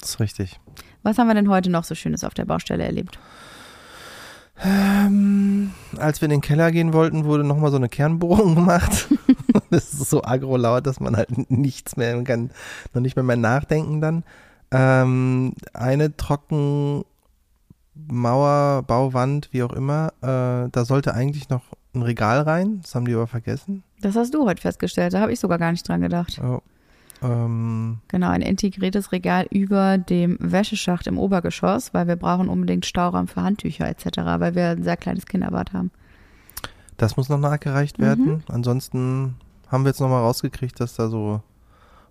[0.00, 0.60] Das ist richtig.
[1.02, 3.18] Was haben wir denn heute noch so Schönes auf der Baustelle erlebt?
[4.62, 9.08] Ähm, als wir in den Keller gehen wollten, wurde nochmal so eine Kernbohrung gemacht.
[9.70, 12.50] das ist so agro-laut, dass man halt nichts mehr, kann
[12.94, 14.24] noch nicht mehr, mehr nachdenken dann.
[14.70, 17.04] Ähm, eine Trockenmauer,
[18.86, 21.62] Bauwand, wie auch immer, äh, da sollte eigentlich noch
[21.94, 22.80] ein Regal rein.
[22.82, 23.82] Das haben die aber vergessen.
[24.00, 26.40] Das hast du heute festgestellt, da habe ich sogar gar nicht dran gedacht.
[26.42, 26.60] Oh,
[27.22, 33.28] ähm, Genau, ein integriertes Regal über dem Wäscheschacht im Obergeschoss, weil wir brauchen unbedingt Stauraum
[33.28, 35.90] für Handtücher etc., weil wir ein sehr kleines Kinderbad haben.
[36.98, 38.42] das muss noch nachgereicht werden.
[38.48, 39.36] Ansonsten
[39.68, 41.42] haben wir jetzt nochmal rausgekriegt, dass da so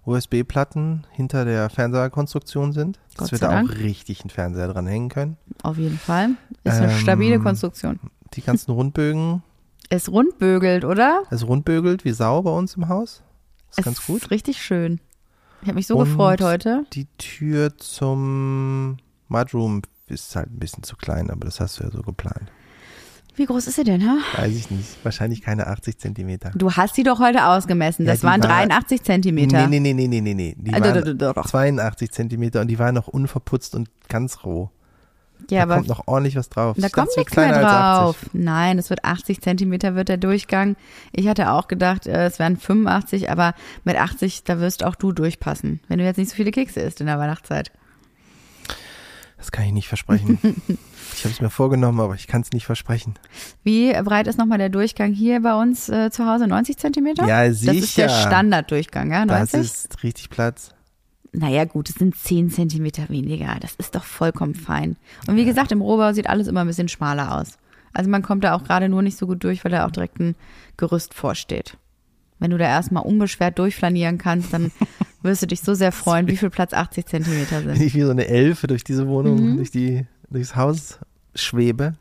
[0.06, 3.70] USB-Platten hinter der Fernseherkonstruktion sind, dass Gott wir da Dank.
[3.72, 5.38] auch richtig einen Fernseher dran hängen können.
[5.64, 6.32] Auf jeden Fall.
[6.64, 8.00] Ist eine Ähm, stabile Konstruktion.
[8.34, 9.42] Die ganzen Rundbögen,
[9.90, 11.24] Es rundbögelt, oder?
[11.30, 13.24] also rundbögelt wie Sau bei uns im Haus.
[13.72, 14.24] Ist es ganz gut.
[14.24, 15.00] Ist richtig schön.
[15.62, 16.86] Ich habe mich so Und gefreut heute.
[16.94, 21.90] Die Tür zum Mudroom ist halt ein bisschen zu klein, aber das hast du ja
[21.92, 22.52] so geplant.
[23.38, 24.18] Wie groß ist sie denn, ha?
[24.38, 24.98] Weiß ich nicht.
[25.04, 26.52] Wahrscheinlich keine 80 Zentimeter.
[26.56, 28.06] Du hast sie doch heute ausgemessen.
[28.06, 29.68] Ja, Das die waren war- 83 Zentimeter.
[29.68, 30.56] Nee, nee, nee, nee, nee, nee, nee.
[30.58, 31.50] Die doch, waren doch, doch, doch.
[31.50, 34.70] 82 Zentimeter und die waren noch unverputzt und ganz roh.
[35.50, 36.78] Ja, da aber kommt noch ordentlich was drauf.
[36.80, 38.18] da Ich kommt nichts mehr drauf.
[38.32, 40.78] Nein, es wird 80 Zentimeter wird der Durchgang.
[41.12, 45.12] Ich hatte auch gedacht, äh, es wären 85, aber mit 80, da wirst auch du
[45.12, 45.82] durchpassen.
[45.90, 47.72] Wenn du jetzt nicht so viele Kekse isst in der Weihnachtszeit.
[49.46, 50.40] Das kann ich nicht versprechen.
[51.14, 53.14] ich habe es mir vorgenommen, aber ich kann es nicht versprechen.
[53.64, 56.48] Wie breit ist nochmal der Durchgang hier bei uns äh, zu Hause?
[56.48, 57.28] 90 Zentimeter?
[57.28, 58.10] Ja, Das ist der sicher.
[58.10, 59.24] Standarddurchgang, ja?
[59.24, 59.52] 90?
[59.52, 59.54] Das
[59.86, 60.72] ist richtig Platz.
[61.32, 63.56] Naja, gut, es sind 10 Zentimeter weniger.
[63.62, 64.96] Das ist doch vollkommen fein.
[65.28, 67.60] Und wie gesagt, im Rohbau sieht alles immer ein bisschen schmaler aus.
[67.94, 70.20] Also man kommt da auch gerade nur nicht so gut durch, weil da auch direkt
[70.20, 70.34] ein
[70.76, 71.78] Gerüst vorsteht.
[72.40, 74.72] Wenn du da erstmal unbeschwert durchflanieren kannst, dann
[75.22, 77.86] wirst du dich so sehr freuen, wie viel Platz 80 Zentimeter Wenn sind.
[77.86, 79.56] ich wie so eine Elfe durch diese Wohnung, Mhm.
[79.58, 81.00] durch die, durchs Haus
[81.34, 81.94] schwebe.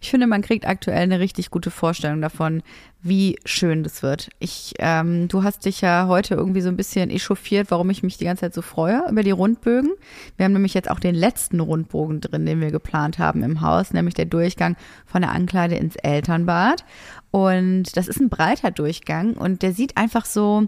[0.00, 2.62] Ich finde, man kriegt aktuell eine richtig gute Vorstellung davon,
[3.02, 4.30] wie schön das wird.
[4.40, 8.16] Ich, ähm, du hast dich ja heute irgendwie so ein bisschen echauffiert, warum ich mich
[8.16, 9.92] die ganze Zeit so freue über die Rundbögen.
[10.36, 13.92] Wir haben nämlich jetzt auch den letzten Rundbogen drin, den wir geplant haben im Haus,
[13.92, 16.84] nämlich der Durchgang von der Ankleide ins Elternbad.
[17.30, 20.66] Und das ist ein breiter Durchgang und der sieht einfach so,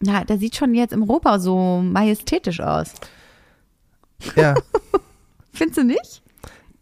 [0.00, 2.92] ja, der sieht schon jetzt im Rohbau so majestätisch aus.
[4.36, 4.54] Ja,
[5.52, 6.22] Findest du nicht?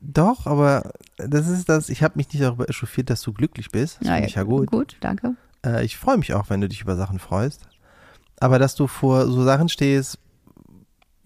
[0.00, 3.98] doch, aber das ist das, ich habe mich nicht darüber echauffiert, dass du glücklich bist.
[4.00, 4.70] Das finde ich ja gut.
[4.70, 5.36] Gut, danke.
[5.64, 7.62] Äh, ich freue mich auch, wenn du dich über Sachen freust.
[8.40, 10.18] Aber dass du vor so Sachen stehst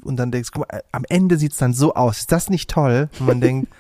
[0.03, 2.19] und dann denkst, guck mal, am Ende sieht's dann so aus.
[2.19, 3.09] Ist das nicht toll?
[3.19, 3.73] Und man denkt,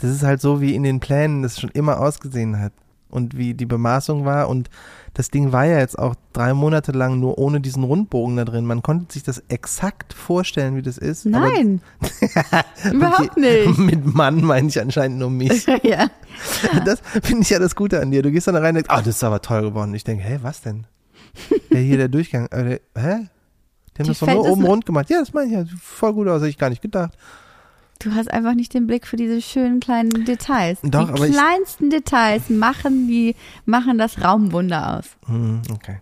[0.00, 2.72] das ist halt so, wie in den Plänen das schon immer ausgesehen hat.
[3.12, 4.48] Und wie die Bemaßung war.
[4.48, 4.70] Und
[5.14, 8.64] das Ding war ja jetzt auch drei Monate lang nur ohne diesen Rundbogen da drin.
[8.66, 11.26] Man konnte sich das exakt vorstellen, wie das ist.
[11.26, 11.80] Nein,
[12.92, 13.78] überhaupt nicht.
[13.78, 15.66] Mit Mann meine ich anscheinend nur mich.
[15.82, 16.08] ja.
[16.84, 18.22] Das finde ich ja das Gute an dir.
[18.22, 19.92] Du gehst dann da rein und denkst, ah, das ist aber toll geworden.
[19.94, 20.86] Ich denke, hä, was denn?
[21.70, 22.46] Ja, hier der Durchgang.
[22.52, 23.28] Äh, der- hä?
[23.96, 25.10] Die haben Die das es oben rund gemacht.
[25.10, 25.76] Ja, das meine ich ja.
[25.82, 27.14] Voll gut aus, hätte ich gar nicht gedacht.
[28.00, 30.78] Du hast einfach nicht den Blick für diese schönen kleinen Details.
[30.82, 33.36] Doch, die aber ich- kleinsten Details machen die
[33.66, 35.04] machen das Raumwunder aus.
[35.26, 36.00] Hm, okay.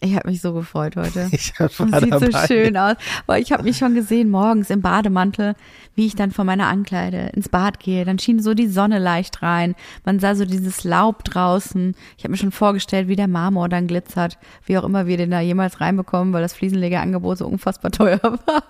[0.00, 1.28] Ich habe mich so gefreut heute.
[1.32, 2.30] Ich Und sieht dabei.
[2.30, 2.96] so schön aus.
[3.24, 5.54] Weil ich habe mich schon gesehen morgens im Bademantel,
[5.94, 8.04] wie ich dann von meiner Ankleide ins Bad gehe.
[8.04, 9.74] Dann schien so die Sonne leicht rein.
[10.04, 11.94] Man sah so dieses Laub draußen.
[12.18, 14.36] Ich habe mir schon vorgestellt, wie der Marmor dann glitzert.
[14.66, 18.62] Wie auch immer wir den da jemals reinbekommen, weil das Fliesenlegerangebot so unfassbar teuer war.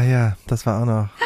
[0.00, 1.08] Ah ja, das war auch noch.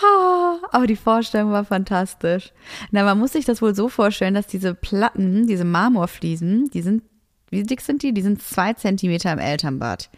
[0.00, 2.52] Ah, Aber die Vorstellung war fantastisch.
[2.90, 7.02] Na, man muss sich das wohl so vorstellen, dass diese Platten, diese Marmorfliesen, die sind,
[7.50, 8.12] wie dick sind die?
[8.12, 10.10] Die sind zwei Zentimeter im Elternbad.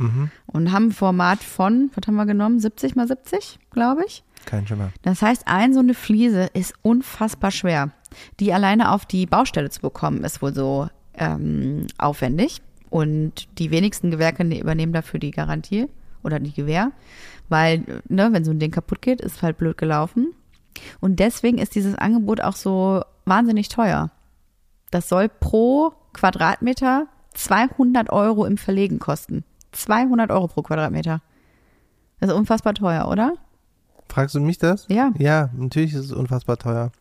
[0.46, 2.58] Und haben ein Format von, was haben wir genommen?
[2.60, 4.22] 70 mal 70, glaube ich.
[4.44, 4.90] Kein Schimmer.
[5.02, 7.90] Das heißt, ein so eine Fliese ist unfassbar schwer.
[8.40, 12.60] Die alleine auf die Baustelle zu bekommen, ist wohl so ähm, aufwendig.
[12.90, 15.86] Und die wenigsten Gewerke ne- übernehmen dafür die Garantie
[16.22, 16.90] oder die Gewähr.
[17.50, 20.32] Weil, ne, wenn so ein Ding kaputt geht, ist halt blöd gelaufen.
[21.00, 24.10] Und deswegen ist dieses Angebot auch so wahnsinnig teuer.
[24.90, 29.44] Das soll pro Quadratmeter 200 Euro im Verlegen kosten.
[29.72, 31.20] 200 Euro pro Quadratmeter.
[32.20, 33.34] Das ist unfassbar teuer, oder?
[34.08, 34.86] Fragst du mich das?
[34.88, 35.12] Ja.
[35.18, 36.92] Ja, natürlich ist es unfassbar teuer.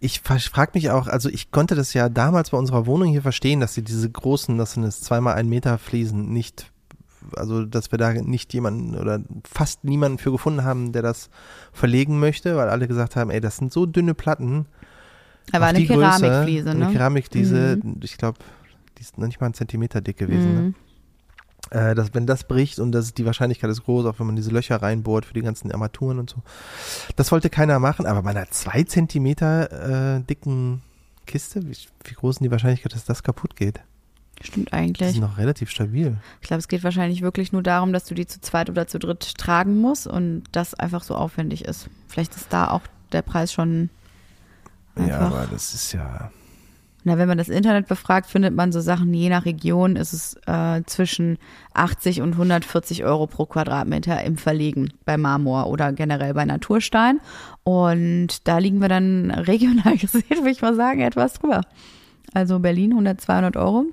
[0.00, 3.60] Ich frage mich auch, also ich konnte das ja damals bei unserer Wohnung hier verstehen,
[3.60, 6.70] dass sie diese großen, das sind es zweimal ein Meter Fliesen nicht,
[7.34, 11.30] also dass wir da nicht jemanden oder fast niemanden für gefunden haben, der das
[11.72, 14.66] verlegen möchte, weil alle gesagt haben, ey, das sind so dünne Platten.
[15.52, 16.86] Da war eine Größe, Keramikfliese, ne?
[16.86, 18.38] Eine Keramikfliese, ich glaube,
[18.98, 20.54] die ist noch nicht mal einen Zentimeter dick gewesen.
[20.54, 20.60] Ne?
[20.60, 20.74] Mhm.
[21.70, 24.50] äh, dass wenn das bricht und das, die Wahrscheinlichkeit ist groß, auch wenn man diese
[24.50, 26.42] Löcher reinbohrt für die ganzen Armaturen und so.
[27.16, 30.82] Das wollte keiner machen, aber bei einer zwei Zentimeter äh, dicken
[31.26, 33.80] Kiste, wie, wie groß ist die Wahrscheinlichkeit, dass das kaputt geht?
[34.42, 35.12] Stimmt Die eigentlich.
[35.12, 36.16] sind noch relativ stabil.
[36.42, 38.98] Ich glaube, es geht wahrscheinlich wirklich nur darum, dass du die zu zweit oder zu
[38.98, 41.88] dritt tragen musst und das einfach so aufwendig ist.
[42.08, 43.88] Vielleicht ist da auch der Preis schon
[44.96, 45.26] Ja, einfach.
[45.26, 46.30] aber das ist ja.
[47.04, 50.34] Na, wenn man das Internet befragt, findet man so Sachen, je nach Region ist es
[50.46, 51.38] äh, zwischen
[51.72, 57.20] 80 und 140 Euro pro Quadratmeter im Verlegen bei Marmor oder generell bei Naturstein.
[57.62, 61.60] Und da liegen wir dann regional gesehen, würde ich mal sagen, etwas drüber.
[62.34, 63.84] Also Berlin 100, 200 Euro.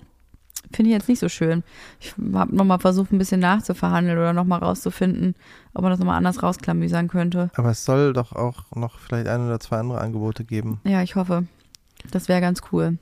[0.73, 1.63] Finde ich jetzt nicht so schön.
[1.99, 5.36] Ich habe nochmal versucht, ein bisschen nachzuverhandeln oder nochmal rauszufinden,
[5.73, 7.51] ob man das nochmal anders rausklamüsern könnte.
[7.55, 10.79] Aber es soll doch auch noch vielleicht ein oder zwei andere Angebote geben.
[10.83, 11.45] Ja, ich hoffe.
[12.12, 12.97] Das wäre ganz cool.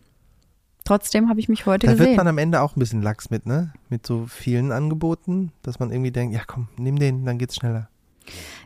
[0.83, 2.17] Trotzdem habe ich mich heute Da wird gesehen.
[2.17, 3.71] man am Ende auch ein bisschen lax mit, ne?
[3.89, 7.87] Mit so vielen Angeboten, dass man irgendwie denkt, ja komm, nimm den, dann geht's schneller.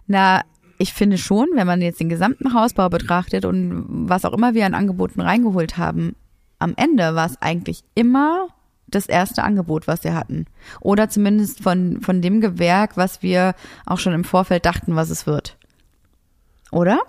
[0.07, 0.41] Na,
[0.77, 4.65] ich finde schon, wenn man jetzt den gesamten Hausbau betrachtet und was auch immer wir
[4.65, 6.15] an Angeboten reingeholt haben,
[6.59, 8.47] am Ende war es eigentlich immer
[8.95, 10.45] das erste Angebot, was wir hatten.
[10.81, 13.53] Oder zumindest von, von dem Gewerk, was wir
[13.85, 15.57] auch schon im Vorfeld dachten, was es wird.
[16.71, 16.99] Oder?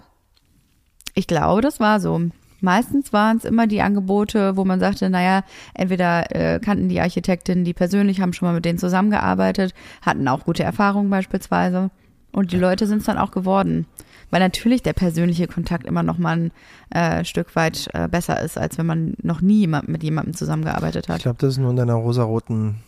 [1.14, 2.20] Ich glaube, das war so.
[2.60, 5.44] Meistens waren es immer die Angebote, wo man sagte, naja,
[5.74, 10.44] entweder äh, kannten die Architektinnen die persönlich, haben schon mal mit denen zusammengearbeitet, hatten auch
[10.44, 11.90] gute Erfahrungen beispielsweise.
[12.32, 13.86] Und die Leute sind es dann auch geworden.
[14.30, 16.50] Weil natürlich der persönliche Kontakt immer noch mal
[16.90, 20.34] ein äh, Stück weit äh, besser ist, als wenn man noch nie jemand, mit jemandem
[20.34, 21.22] zusammengearbeitet Ich hat.
[21.22, 22.82] glaube, das ist nur in deiner rosaroten,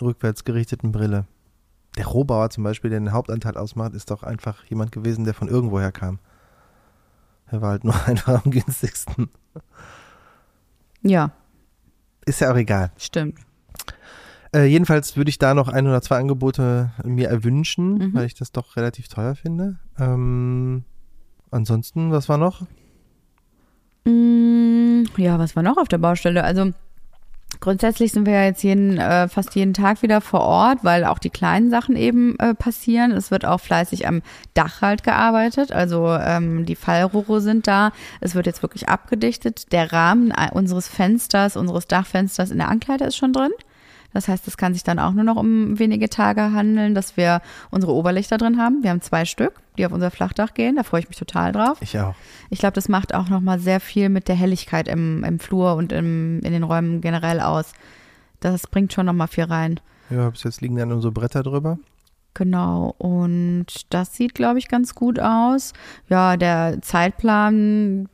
[0.00, 1.26] rückwärts gerichteten Brille.
[1.96, 5.48] Der Rohbauer zum Beispiel, der den Hauptanteil ausmacht, ist doch einfach jemand gewesen, der von
[5.48, 6.18] irgendwoher kam.
[7.50, 9.28] Er war halt nur einfach am günstigsten.
[11.02, 11.30] Ja,
[12.26, 12.90] Ist ja auch egal.
[12.96, 13.38] stimmt.
[14.54, 18.14] Äh, jedenfalls würde ich da noch ein oder zwei Angebote mir erwünschen, Mhm.
[18.14, 19.76] weil ich das doch relativ teuer finde.
[19.98, 20.84] Ähm,
[21.50, 22.62] ansonsten, was war noch?
[24.04, 26.44] Mm, Ja, was war noch auf der Baustelle?
[26.44, 26.70] Also
[27.60, 31.18] grundsätzlich sind wir ja jetzt jeden, äh, fast jeden Tag wieder vor Ort, weil auch
[31.18, 33.10] die kleinen Sachen eben äh, passieren.
[33.12, 34.22] Es wird auch fleißig am
[34.54, 35.72] Dach halt gearbeitet.
[35.72, 37.92] Also ähm, die Fallrohre sind da.
[38.20, 39.72] Es wird jetzt wirklich abgedichtet.
[39.72, 43.50] Der Rahmen äh, unseres Fensters, unseres Dachfensters in der Ankleide ist schon drin.
[44.12, 47.42] Das heißt, es kann sich dann auch nur noch um wenige Tage handeln, dass wir
[47.70, 48.82] unsere Oberlichter drin haben.
[48.82, 50.76] Wir haben zwei Stück, die auf unser Flachdach gehen.
[50.76, 51.78] Da freue ich mich total drauf.
[51.80, 52.14] Ich auch.
[52.50, 55.92] Ich glaube, das macht auch nochmal sehr viel mit der Helligkeit im, im Flur und
[55.92, 57.72] im, in den Räumen generell aus.
[58.40, 59.80] Das bringt schon nochmal viel rein.
[60.10, 61.78] Ja, bis jetzt liegen dann so Bretter drüber.
[62.34, 62.94] Genau.
[62.98, 65.72] Und das sieht, glaube ich, ganz gut aus.
[66.08, 68.08] Ja, der Zeitplan,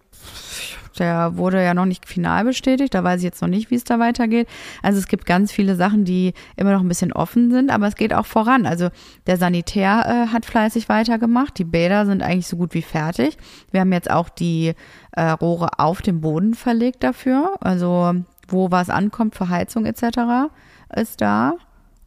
[0.98, 2.94] der wurde ja noch nicht final bestätigt.
[2.94, 4.48] Da weiß ich jetzt noch nicht, wie es da weitergeht.
[4.82, 7.96] Also es gibt ganz viele Sachen, die immer noch ein bisschen offen sind, aber es
[7.96, 8.66] geht auch voran.
[8.66, 8.88] Also
[9.26, 11.58] der Sanitär äh, hat fleißig weitergemacht.
[11.58, 13.36] Die Bäder sind eigentlich so gut wie fertig.
[13.70, 14.74] Wir haben jetzt auch die
[15.12, 17.54] äh, Rohre auf dem Boden verlegt dafür.
[17.60, 18.14] Also
[18.48, 20.50] wo was ankommt für Heizung etc.
[20.94, 21.54] ist da.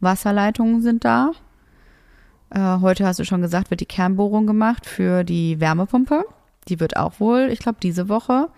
[0.00, 1.32] Wasserleitungen sind da.
[2.50, 6.24] Äh, heute hast du schon gesagt, wird die Kernbohrung gemacht für die Wärmepumpe.
[6.68, 8.48] Die wird auch wohl, ich glaube, diese Woche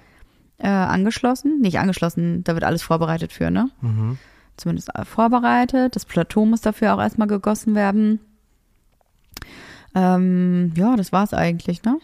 [0.61, 1.61] äh, angeschlossen.
[1.61, 3.71] Nicht angeschlossen, da wird alles vorbereitet für, ne?
[3.81, 4.19] Mhm.
[4.57, 5.97] Zumindest äh, vorbereitet.
[5.97, 8.21] Das Plateau muss dafür auch erstmal gegossen werden.
[9.95, 11.99] Ähm, ja, das war's eigentlich, ne?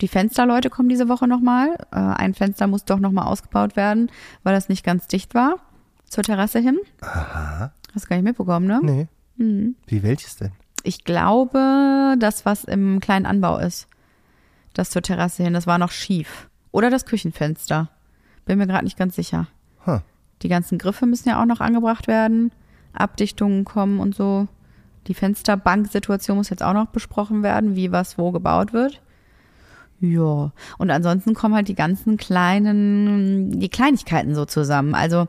[0.00, 1.76] Die Fensterleute kommen diese Woche nochmal.
[1.92, 4.10] Äh, ein Fenster muss doch nochmal ausgebaut werden,
[4.42, 5.56] weil das nicht ganz dicht war.
[6.04, 6.78] Zur Terrasse hin.
[7.00, 7.72] Aha.
[7.94, 8.80] Hast du gar nicht mitbekommen, ne?
[8.82, 9.08] Nee.
[9.36, 9.76] Mhm.
[9.86, 10.52] Wie welches denn?
[10.82, 13.88] Ich glaube, das, was im kleinen Anbau ist.
[14.74, 16.48] Das zur Terrasse hin, das war noch schief.
[16.74, 17.88] Oder das Küchenfenster.
[18.46, 19.46] Bin mir gerade nicht ganz sicher.
[19.86, 20.00] Huh.
[20.42, 22.50] Die ganzen Griffe müssen ja auch noch angebracht werden.
[22.92, 24.48] Abdichtungen kommen und so.
[25.06, 29.00] Die Fensterbanksituation muss jetzt auch noch besprochen werden, wie was wo gebaut wird.
[30.00, 34.96] Ja, und ansonsten kommen halt die ganzen kleinen, die Kleinigkeiten so zusammen.
[34.96, 35.28] Also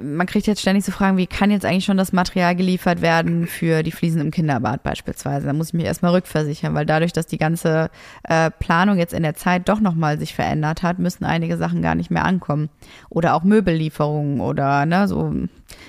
[0.00, 3.46] man kriegt jetzt ständig so Fragen, wie kann jetzt eigentlich schon das Material geliefert werden
[3.46, 5.46] für die Fliesen im Kinderbad beispielsweise?
[5.46, 7.90] Da muss ich mich erstmal rückversichern, weil dadurch, dass die ganze
[8.22, 11.94] äh, Planung jetzt in der Zeit doch nochmal sich verändert hat, müssen einige Sachen gar
[11.94, 12.70] nicht mehr ankommen.
[13.10, 15.30] Oder auch Möbellieferungen oder ne, so.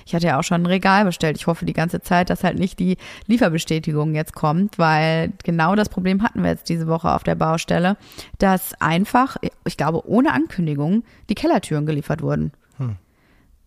[0.04, 1.38] Ich hatte ja auch schon ein Regal bestellt.
[1.38, 5.88] Ich hoffe die ganze Zeit, dass halt nicht die Lieferbestätigung jetzt kommt, weil genau das
[5.88, 7.96] Problem hatten wir jetzt diese Woche auf der Baustelle,
[8.38, 12.52] dass einfach, ich glaube, ohne Ankündigung die Kellertüren geliefert wurden.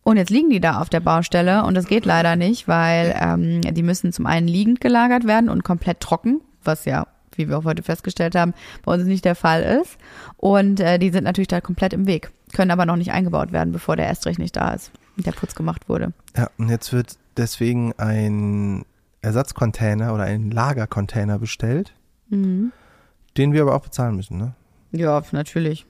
[0.03, 3.61] Und jetzt liegen die da auf der Baustelle und das geht leider nicht, weil ähm,
[3.61, 7.65] die müssen zum einen liegend gelagert werden und komplett trocken, was ja, wie wir auch
[7.65, 9.97] heute festgestellt haben, bei uns nicht der Fall ist.
[10.37, 13.71] Und äh, die sind natürlich da komplett im Weg, können aber noch nicht eingebaut werden,
[13.71, 16.13] bevor der Estrich nicht da ist und der Putz gemacht wurde.
[16.35, 18.85] Ja, und jetzt wird deswegen ein
[19.21, 21.93] Ersatzcontainer oder ein Lagercontainer bestellt,
[22.29, 22.71] Mhm.
[23.37, 24.53] den wir aber auch bezahlen müssen, ne?
[24.91, 25.85] Ja, natürlich.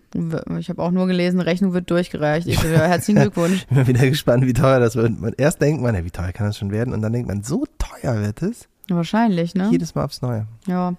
[0.59, 2.47] Ich habe auch nur gelesen, Rechnung wird durchgereicht.
[2.47, 3.65] Ich so, ja, herzlichen Glückwunsch.
[3.69, 5.19] Ich bin wieder gespannt, wie teuer das wird.
[5.19, 6.93] Man, erst denkt man, ja, wie teuer kann das schon werden?
[6.93, 8.67] Und dann denkt man, so teuer wird es?
[8.89, 9.69] Wahrscheinlich, ne?
[9.71, 10.47] Jedes Mal aufs Neue.
[10.67, 10.95] Ja.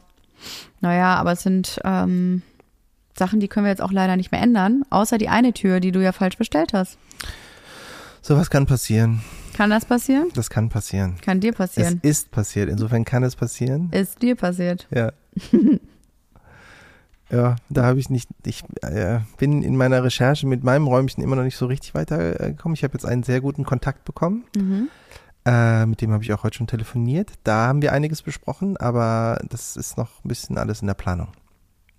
[0.80, 2.42] Naja, aber es sind ähm,
[3.18, 5.92] Sachen, die können wir jetzt auch leider nicht mehr ändern, außer die eine Tür, die
[5.92, 6.96] du ja falsch bestellt hast.
[8.22, 9.20] Sowas kann passieren.
[9.54, 10.28] Kann das passieren?
[10.34, 11.16] Das kann passieren.
[11.20, 11.98] Kann dir Es passieren.
[12.02, 12.70] ist passiert.
[12.70, 13.90] Insofern kann es passieren.
[13.92, 14.86] Ist dir passiert.
[14.90, 15.12] Ja.
[17.32, 21.34] ja, da habe ich nicht, ich äh, bin in meiner Recherche mit meinem Räumchen immer
[21.36, 22.74] noch nicht so richtig weitergekommen.
[22.74, 24.44] Ich habe jetzt einen sehr guten Kontakt bekommen.
[24.56, 24.88] Mhm.
[25.44, 27.32] Äh, mit dem habe ich auch heute schon telefoniert.
[27.42, 31.28] Da haben wir einiges besprochen, aber das ist noch ein bisschen alles in der Planung.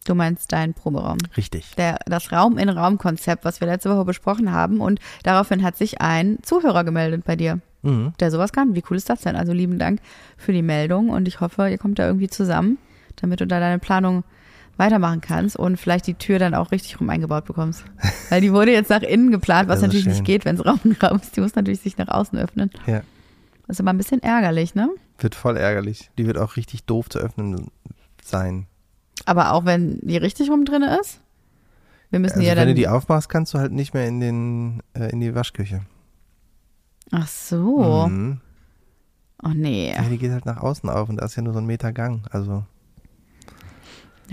[0.06, 1.18] Du meinst deinen Proberaum.
[1.36, 1.76] Richtig.
[1.78, 4.82] Der, das Raum-in-Raum-Konzept, was wir letzte Woche besprochen haben.
[4.82, 8.14] Und daraufhin hat sich ein Zuhörer gemeldet bei dir, Mhm.
[8.20, 8.76] der sowas kann.
[8.76, 9.36] Wie cool ist das denn?
[9.36, 10.00] Also lieben Dank
[10.38, 12.78] für die Meldung und ich hoffe, ihr kommt da irgendwie zusammen,
[13.18, 14.24] damit du da deine Planung
[14.78, 17.86] weitermachen kannst und vielleicht die Tür dann auch richtig rum eingebaut bekommst.
[18.30, 20.14] Weil die wurde jetzt nach innen geplant, was natürlich schön.
[20.14, 21.36] nicht geht, wenn es Raum in Raum ist.
[21.36, 22.72] Die muss natürlich sich nach außen öffnen.
[22.88, 23.02] Ja.
[23.68, 24.90] Das ist aber ein bisschen ärgerlich, ne?
[25.20, 26.10] Wird voll ärgerlich.
[26.18, 27.68] Die wird auch richtig doof zu öffnen
[28.22, 28.68] sein.
[29.26, 31.22] Aber auch wenn die richtig rum drin ist.
[32.10, 34.20] Wir müssen Also die ja wenn du die aufmachst, kannst du halt nicht mehr in
[34.20, 35.82] den äh, in die Waschküche.
[37.12, 38.08] Ach so.
[38.08, 38.42] Mhm.
[39.44, 39.94] Oh nee.
[39.96, 41.92] Ja, die geht halt nach außen auf und da ist ja nur so ein Meter
[41.92, 42.22] Gang.
[42.32, 42.66] Also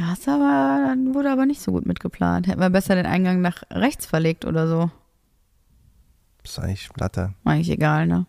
[0.00, 2.46] Das ist aber, dann wurde aber nicht so gut mitgeplant.
[2.46, 4.90] Hätten wir besser den Eingang nach rechts verlegt oder so.
[6.42, 7.34] ist eigentlich Latte.
[7.44, 8.24] Eigentlich egal, ne?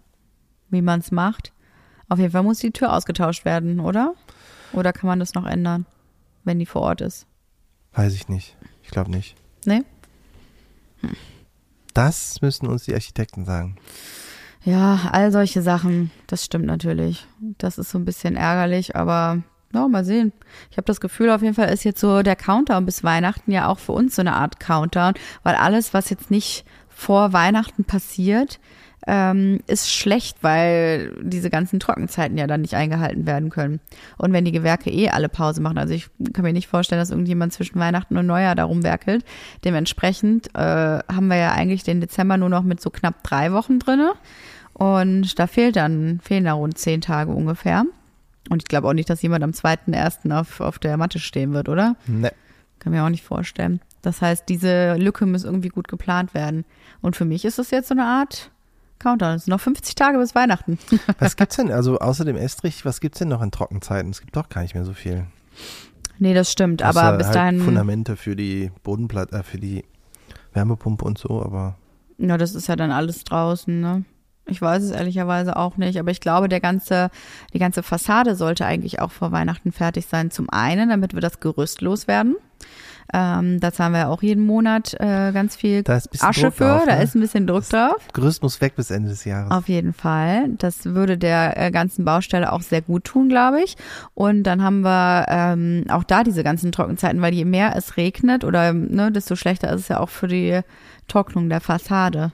[0.69, 1.53] Wie man es macht.
[2.09, 4.15] Auf jeden Fall muss die Tür ausgetauscht werden, oder?
[4.73, 5.85] Oder kann man das noch ändern,
[6.43, 7.25] wenn die vor Ort ist?
[7.93, 8.57] Weiß ich nicht.
[8.83, 9.37] Ich glaube nicht.
[9.65, 9.83] Nee?
[11.93, 13.77] Das müssen uns die Architekten sagen.
[14.65, 17.25] Ja, all solche Sachen, das stimmt natürlich.
[17.39, 19.41] Das ist so ein bisschen ärgerlich, aber
[19.73, 20.31] ja, mal sehen.
[20.69, 23.67] Ich habe das Gefühl, auf jeden Fall ist jetzt so der Countdown bis Weihnachten ja
[23.67, 28.59] auch für uns so eine Art Countdown, weil alles, was jetzt nicht vor Weihnachten passiert,
[29.07, 33.79] ähm, ist schlecht, weil diese ganzen Trockenzeiten ja dann nicht eingehalten werden können.
[34.17, 37.09] Und wenn die Gewerke eh alle Pause machen, also ich kann mir nicht vorstellen, dass
[37.09, 39.25] irgendjemand zwischen Weihnachten und Neujahr darum werkelt.
[39.65, 43.79] Dementsprechend äh, haben wir ja eigentlich den Dezember nur noch mit so knapp drei Wochen
[43.79, 44.13] drinne.
[44.73, 47.85] Und da fehlt dann, fehlen da rund zehn Tage ungefähr.
[48.49, 50.31] Und ich glaube auch nicht, dass jemand am 2.1.
[50.37, 51.95] auf, auf der Matte stehen wird, oder?
[52.07, 52.31] Ne.
[52.79, 53.81] Kann mir auch nicht vorstellen.
[54.01, 56.65] Das heißt, diese Lücke muss irgendwie gut geplant werden.
[57.01, 58.49] Und für mich ist das jetzt so eine Art
[58.97, 59.35] Countdown.
[59.35, 60.79] Es sind noch 50 Tage bis Weihnachten.
[61.19, 64.09] Was gibt's denn, also außer dem Estrich, was gibt's denn noch in Trockenzeiten?
[64.11, 65.25] Es gibt doch gar nicht mehr so viel.
[66.19, 66.81] nee, das stimmt.
[66.81, 69.83] Aber Außer bis halt dahin, Fundamente für die Bodenplatte, äh, für die
[70.53, 71.77] Wärmepumpe und so, aber
[72.17, 74.03] ja, das ist ja dann alles draußen, ne?
[74.51, 77.09] Ich weiß es ehrlicherweise auch nicht, aber ich glaube, der ganze,
[77.53, 80.31] die ganze Fassade sollte eigentlich auch vor Weihnachten fertig sein.
[80.31, 82.35] Zum einen, damit wir das Gerüst loswerden.
[83.13, 86.83] Ähm, da zahlen wir ja auch jeden Monat äh, ganz viel Asche Druck für, drauf,
[86.85, 87.03] da ne?
[87.03, 87.97] ist ein bisschen Druck drauf.
[88.13, 89.51] Gerüst muss weg bis Ende des Jahres.
[89.51, 90.49] Auf jeden Fall.
[90.57, 93.75] Das würde der äh, ganzen Baustelle auch sehr gut tun, glaube ich.
[94.13, 98.45] Und dann haben wir ähm, auch da diese ganzen Trockenzeiten, weil je mehr es regnet
[98.45, 100.61] oder ne, desto schlechter ist es ja auch für die
[101.07, 102.31] Trocknung der Fassade.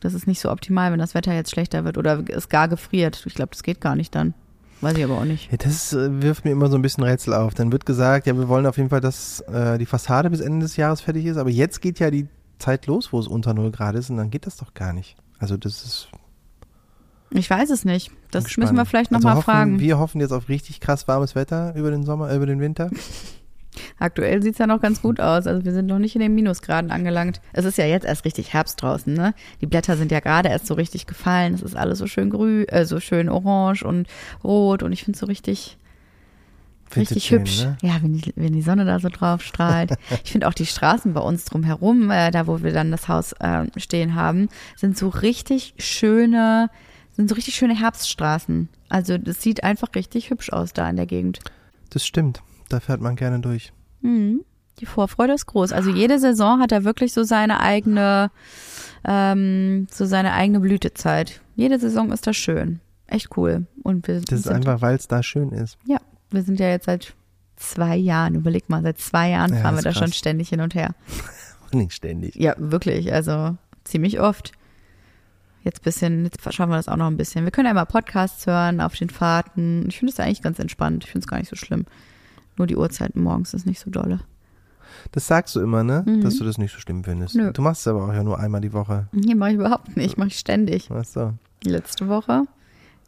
[0.00, 3.22] Das ist nicht so optimal, wenn das Wetter jetzt schlechter wird oder es gar gefriert.
[3.26, 4.34] Ich glaube, das geht gar nicht dann.
[4.82, 5.50] Weiß ich aber auch nicht.
[5.50, 7.54] Ja, das äh, wirft mir immer so ein bisschen Rätsel auf.
[7.54, 10.64] Dann wird gesagt, ja, wir wollen auf jeden Fall, dass äh, die Fassade bis Ende
[10.66, 12.28] des Jahres fertig ist, aber jetzt geht ja die
[12.58, 15.16] Zeit los, wo es unter 0 Grad ist und dann geht das doch gar nicht.
[15.38, 16.08] Also das ist,
[17.30, 18.10] Ich weiß es nicht.
[18.30, 19.80] Das müssen wir vielleicht Also nochmal hoffen- fragen.
[19.80, 22.90] Wir hoffen jetzt auf richtig krass warmes Wetter über den Sommer, äh, über den Winter.
[23.98, 25.46] Aktuell sieht's ja noch ganz gut aus.
[25.46, 27.40] Also wir sind noch nicht in den Minusgraden angelangt.
[27.52, 29.34] Es ist ja jetzt erst richtig Herbst draußen, ne?
[29.60, 31.54] Die Blätter sind ja gerade erst so richtig gefallen.
[31.54, 34.06] Es ist alles so schön grün, äh, so schön orange und
[34.44, 35.76] rot und ich finde so richtig,
[36.94, 37.64] richtig schön, hübsch.
[37.64, 37.78] Ne?
[37.82, 39.92] Ja, wenn die, wenn die Sonne da so drauf strahlt.
[40.24, 43.32] ich finde auch die Straßen bei uns drumherum, äh, da wo wir dann das Haus
[43.32, 46.70] äh, stehen haben, sind so richtig schöne,
[47.12, 48.68] sind so richtig schöne Herbststraßen.
[48.88, 51.40] Also das sieht einfach richtig hübsch aus da in der Gegend.
[51.90, 52.42] Das stimmt.
[52.68, 53.72] Da fährt man gerne durch.
[54.02, 54.42] Mhm.
[54.80, 55.72] Die Vorfreude ist groß.
[55.72, 58.30] Also jede Saison hat da wirklich so seine eigene,
[59.04, 61.40] ähm, so seine eigene Blütezeit.
[61.54, 62.80] Jede Saison ist da schön.
[63.06, 63.66] Echt cool.
[63.82, 65.78] Und wir Das ist sind, einfach, weil es da schön ist.
[65.86, 65.98] ja,
[66.30, 67.14] wir sind ja jetzt seit
[67.56, 69.98] zwei Jahren, überleg mal, seit zwei Jahren Ja, fahren wir da krass.
[70.00, 70.94] schon ständig hin und her.
[71.72, 72.34] Nicht ständig.
[72.36, 74.52] Ja, wirklich, also ziemlich oft.
[75.62, 77.44] Jetzt bisschen, jetzt schauen wir das auch noch ein bisschen.
[77.44, 79.86] Wir können ja mal Podcasts hören auf den Fahrten.
[79.88, 81.04] Ich finde es eigentlich ganz entspannt.
[81.04, 81.86] Ich finde es gar nicht so schlimm.
[82.56, 84.20] Nur die Uhrzeiten morgens ist nicht so dolle.
[85.12, 86.04] Das sagst du immer, ne?
[86.06, 86.22] Mhm.
[86.22, 87.34] Dass du das nicht so schlimm findest.
[87.34, 87.52] Nö.
[87.52, 89.06] Du machst es aber auch ja nur einmal die Woche.
[89.12, 90.88] Hier mache ich überhaupt nicht, mache ich ständig.
[90.90, 91.32] Ach so.
[91.64, 92.42] Letzte Woche.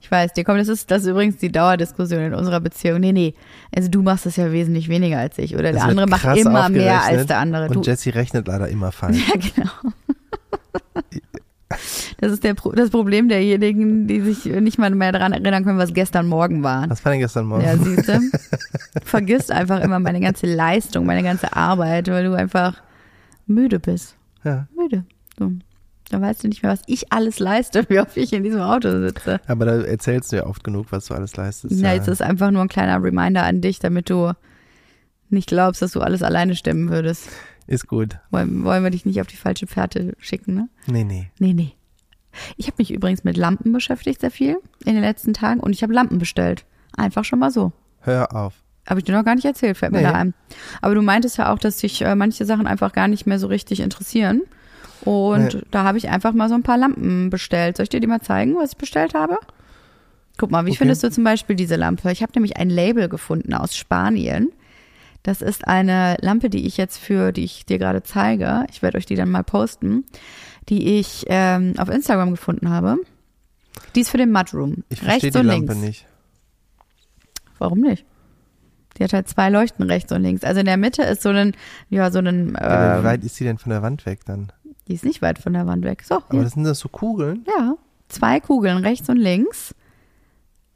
[0.01, 3.01] Ich weiß, dir kommt, das ist, das ist übrigens die Dauerdiskussion in unserer Beziehung.
[3.01, 3.35] Nee, nee.
[3.75, 5.57] Also du machst es ja wesentlich weniger als ich.
[5.57, 7.69] Oder Es der andere macht immer mehr als der andere.
[7.69, 9.19] Du, Und Jessie rechnet leider immer falsch.
[9.29, 9.71] ja, genau.
[12.21, 15.79] Das ist der, Pro- das Problem derjenigen, die sich nicht mal mehr daran erinnern können,
[15.79, 16.89] was gestern Morgen war.
[16.89, 17.65] Was war denn gestern Morgen?
[17.65, 18.21] Ja, siehst du?
[19.05, 22.83] Vergisst einfach immer meine ganze Leistung, meine ganze Arbeit, weil du einfach
[23.47, 24.17] müde bist.
[24.45, 24.67] Ja.
[24.77, 25.05] Müde.
[25.39, 25.53] So.
[26.11, 28.91] Dann weißt du nicht mehr, was ich alles leiste, wie oft ich in diesem Auto
[29.01, 29.41] sitze.
[29.47, 31.75] Aber da erzählst du ja oft genug, was du alles leistest.
[31.83, 34.33] Na, jetzt ist einfach nur ein kleiner Reminder an dich, damit du
[35.29, 37.29] nicht glaubst, dass du alles alleine stemmen würdest.
[37.69, 38.19] Ist gut.
[38.31, 40.69] Wollen, wollen wir dich nicht auf die falsche Fährte schicken, ne?
[40.87, 41.31] Nee, nee.
[41.39, 41.73] Nee, nee.
[42.57, 45.83] Ich habe mich übrigens mit Lampen beschäftigt, sehr viel in den letzten Tagen und ich
[45.83, 46.65] habe Lampen bestellt.
[46.97, 47.73] Einfach schon mal so.
[48.01, 48.55] Hör auf.
[48.89, 50.05] Habe ich dir noch gar nicht erzählt, fällt mir Nee.
[50.05, 50.35] da ein.
[50.81, 53.47] Aber du meintest ja auch, dass dich äh, manche Sachen einfach gar nicht mehr so
[53.49, 54.43] richtig interessieren.
[55.05, 55.63] Und Nee.
[55.71, 57.77] da habe ich einfach mal so ein paar Lampen bestellt.
[57.77, 59.39] Soll ich dir die mal zeigen, was ich bestellt habe?
[60.39, 60.79] Guck mal, wie Okay.
[60.79, 62.11] findest du zum Beispiel diese Lampe?
[62.13, 64.51] Ich habe nämlich ein Label gefunden aus Spanien.
[65.29, 68.65] Das ist eine Lampe, die ich jetzt für, die ich dir gerade zeige.
[68.71, 70.07] Ich werde euch die dann mal posten,
[70.71, 72.97] die ich ähm, auf Instagram gefunden habe.
[73.95, 74.85] Die ist für den Mudroom.
[74.89, 75.87] Ich verstehe die Lampe links.
[75.87, 76.07] nicht.
[77.59, 78.07] Warum nicht?
[78.97, 80.45] Die hat halt zwei Leuchten rechts und links.
[80.45, 81.53] Also in der Mitte ist so ein,
[81.91, 84.51] ja, so ein, Aber wie ähm, weit ist die denn von der Wand weg dann?
[84.89, 86.05] die ist nicht weit von der Wand weg.
[86.05, 86.43] So, Aber hier.
[86.43, 87.45] das sind das so Kugeln?
[87.47, 87.75] ja,
[88.09, 89.75] zwei Kugeln rechts und links.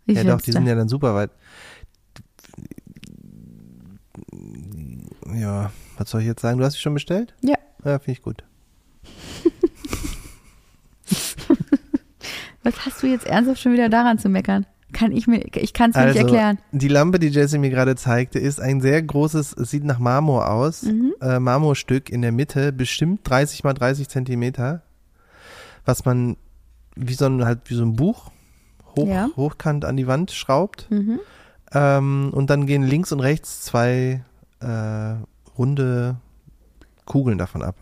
[0.05, 0.59] Wie ja doch, die du?
[0.59, 1.31] sind ja dann super weit.
[5.35, 6.59] Ja, was soll ich jetzt sagen?
[6.59, 7.35] Du hast sie schon bestellt?
[7.43, 7.57] Ja.
[7.85, 8.45] Ja, finde ich gut.
[12.65, 14.67] Was hast du jetzt ernsthaft schon wieder daran zu meckern?
[14.93, 16.59] Kann ich mir, ich kann es mir Also, nicht erklären.
[16.71, 20.49] die Lampe, die Jessie mir gerade zeigte, ist ein sehr großes, es sieht nach Marmor
[20.51, 21.15] aus, Mhm.
[21.21, 24.83] äh, Marmorstück in der Mitte, bestimmt 30 mal 30 Zentimeter,
[25.87, 26.37] was man
[26.95, 28.31] wie so ein, halt wie so ein Buch
[28.97, 29.29] hoch, Ja.
[29.35, 30.87] hochkant an die Wand schraubt.
[30.91, 31.19] Mhm.
[31.73, 34.23] Ähm, und dann gehen links und rechts zwei
[34.63, 35.17] äh,
[35.59, 36.17] runde
[37.05, 37.77] Kugeln davon ab.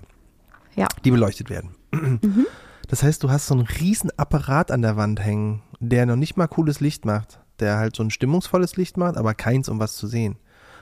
[0.77, 0.89] Ja.
[1.05, 1.77] Die beleuchtet werden.
[1.93, 2.47] Mhm.
[2.89, 6.37] Das heißt, du hast so einen riesen Apparat an der Wand hängen, der noch nicht
[6.37, 7.41] mal cooles Licht macht.
[7.61, 10.37] Der halt so ein stimmungsvolles Licht macht, aber keins, um was zu sehen.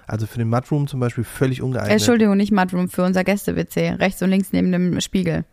[0.06, 1.92] Also für den Mudroom zum Beispiel völlig ungeeignet.
[1.92, 3.94] Entschuldigung, nicht Mudroom, für unser Gäste-WC.
[3.94, 5.44] Rechts und links neben dem Spiegel.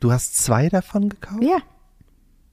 [0.00, 1.42] Du hast zwei davon gekauft?
[1.42, 1.58] Ja,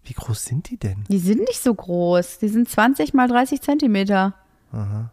[0.03, 1.03] Wie groß sind die denn?
[1.09, 2.37] die sind nicht so groß.
[2.39, 4.35] Die sind 20 mal 30 Zentimeter.
[4.71, 5.11] Aha.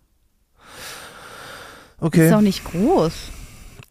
[1.98, 2.28] Okay.
[2.28, 3.30] ist auch nicht groß.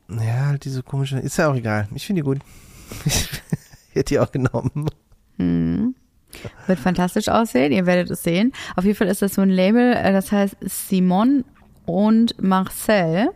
[0.09, 1.17] Ja, halt diese komische.
[1.17, 1.87] Ist ja auch egal.
[1.95, 2.39] Ich finde die gut.
[3.05, 3.29] Ich
[3.93, 4.89] hätte die auch genommen.
[5.37, 5.95] Hm.
[6.67, 8.51] Wird fantastisch aussehen, ihr werdet es sehen.
[8.75, 11.45] Auf jeden Fall ist das so ein Label, äh, das heißt Simon
[11.85, 13.29] und Marcel.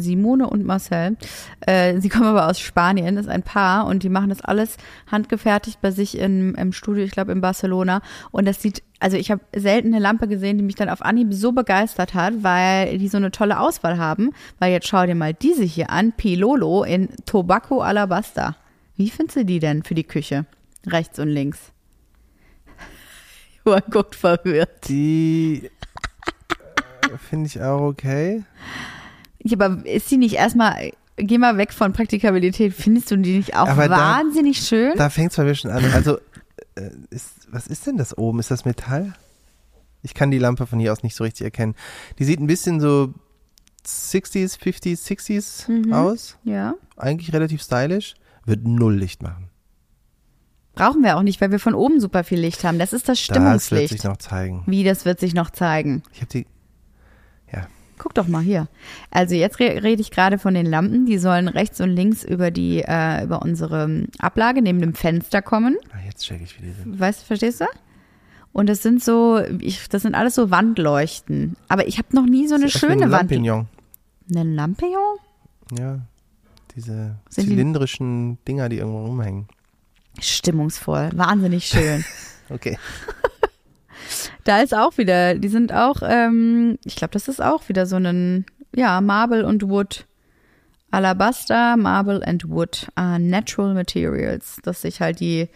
[0.00, 1.16] Simone und Marcel.
[1.60, 4.76] Äh, sie kommen aber aus Spanien, ist ein Paar und die machen das alles
[5.10, 8.02] handgefertigt bei sich im, im Studio, ich glaube in Barcelona.
[8.30, 11.34] Und das sieht, also ich habe selten eine Lampe gesehen, die mich dann auf Anhieb
[11.34, 14.30] so begeistert hat, weil die so eine tolle Auswahl haben.
[14.58, 18.56] Weil jetzt schau dir mal diese hier an, Pilolo in Tobacco Alabaster.
[18.96, 20.46] Wie findest du die denn für die Küche?
[20.86, 21.72] Rechts und links.
[23.64, 24.88] Johann guckt verwirrt.
[24.88, 25.70] Die
[27.12, 28.44] äh, finde ich auch okay.
[29.42, 33.54] Ja, aber ist sie nicht erstmal, geh mal weg von Praktikabilität, findest du die nicht
[33.56, 34.92] auch Aber da- wahnsinnig schön?
[34.96, 35.84] Da fängt es mal schon an.
[35.92, 36.18] Also,
[36.76, 38.38] äh, ist, was ist denn das oben?
[38.38, 39.12] Ist das Metall?
[40.02, 41.74] Ich kann die Lampe von hier aus nicht so richtig erkennen.
[42.18, 43.12] Die sieht ein bisschen so
[43.86, 45.92] 60s, 50s, 60s Mhm.
[45.92, 46.36] aus.
[46.44, 46.74] ja.
[46.96, 48.14] Eigentlich relativ stylisch.
[48.44, 49.48] Wird null Licht machen.
[50.74, 52.78] Brauchen wir auch nicht, weil wir von oben super viel Licht haben.
[52.78, 53.88] Das ist das Das wird Stimmungslicht.
[53.92, 54.62] sich noch zeigen.
[54.66, 56.02] Wie, das wird sich noch zeigen.
[56.12, 56.46] Ich habe die.
[58.02, 58.66] Guck doch mal hier.
[59.12, 61.06] Also jetzt re rede ich gerade von den Lampen.
[61.06, 65.76] Die sollen rechts und links über die, äh, über unsere Ablage neben dem Fenster kommen.
[65.92, 66.98] Ah, jetzt check ich, wie die sind.
[66.98, 67.66] Weißt verstehst du?
[68.52, 71.54] Und das sind so, ich, das sind alles so Wandleuchten.
[71.68, 73.30] Aber ich habe noch nie so eine aus wie ein schöne Wand.
[73.30, 73.68] Lampignon.
[74.34, 75.16] Eine Lampion?
[75.78, 76.00] Ja.
[76.74, 79.46] Diese Sind die- zylindrischen Dinger, die irgendwo rumhängen.
[80.20, 82.04] Stimmungsvoll, wahnsinnig schön.
[82.50, 82.76] Okay.
[84.44, 87.96] Da ist auch wieder, die sind auch, ähm, ich glaube, das ist auch wieder so
[87.96, 90.06] ein, ja, Marble und Wood.
[90.90, 95.48] Alabaster, Marble and Wood are natural materials, dass sich halt die,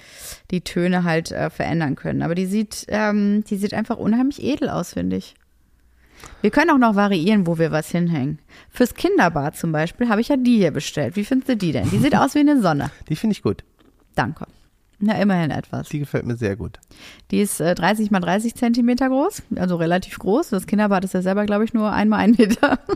[0.50, 2.22] die Töne halt äh, verändern können.
[2.22, 5.34] Aber die sieht, ähm, die sieht einfach unheimlich edel aus, finde ich.
[6.40, 8.38] Wir können auch noch variieren, wo wir was hinhängen.
[8.70, 11.16] Fürs Kinderbad zum Beispiel habe ich ja die hier bestellt.
[11.16, 11.90] Wie findest du die denn?
[11.90, 12.90] Die sieht aus wie eine Sonne.
[13.10, 13.62] Die finde ich gut.
[14.14, 14.46] Danke.
[14.98, 15.88] Na, immerhin etwas.
[15.90, 16.78] Die gefällt mir sehr gut.
[17.30, 20.50] Die ist äh, 30 mal 30 Zentimeter groß, also relativ groß.
[20.50, 22.78] Das Kinderbad ist ja selber, glaube ich, nur einmal ein Meter.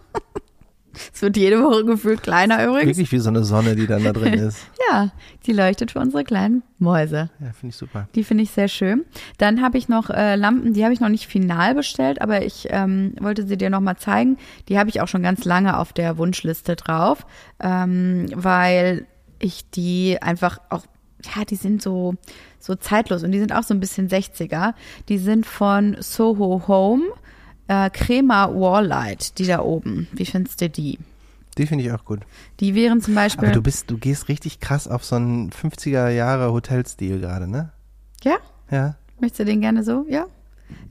[1.15, 2.89] Es wird jede Woche gefühlt kleiner übrigens.
[2.97, 4.59] Wirklich wie so eine Sonne, die dann da drin ist.
[4.91, 5.13] Ja,
[5.47, 7.31] die leuchtet für unsere kleinen Mäuse.
[7.39, 8.09] Ja, finde ich super.
[8.15, 9.05] Die finde ich sehr schön.
[9.39, 12.67] Dann habe ich noch äh, Lampen, die habe ich noch nicht final bestellt, aber ich
[12.71, 14.37] ähm, wollte sie dir noch mal zeigen.
[14.69, 17.25] Die habe ich auch schon ganz lange auf der Wunschliste drauf,
[17.61, 19.07] ähm, weil
[19.39, 20.83] ich die einfach auch,
[21.25, 22.15] ja, die sind so,
[22.59, 24.75] so zeitlos und die sind auch so ein bisschen 60er.
[25.09, 27.05] Die sind von Soho Home,
[27.69, 30.09] äh, Crema Walllight, die da oben.
[30.13, 30.99] Wie findest du die?
[31.59, 32.21] Die finde ich auch gut.
[32.61, 33.49] Die wären zum Beispiel.
[33.49, 37.73] Aber du bist, du gehst richtig krass auf so einen 50er Jahre Hotelstil gerade, ne?
[38.23, 38.37] ja?
[38.71, 38.97] Ja.
[39.21, 40.07] Möchtest du den gerne so?
[40.09, 40.27] Ja?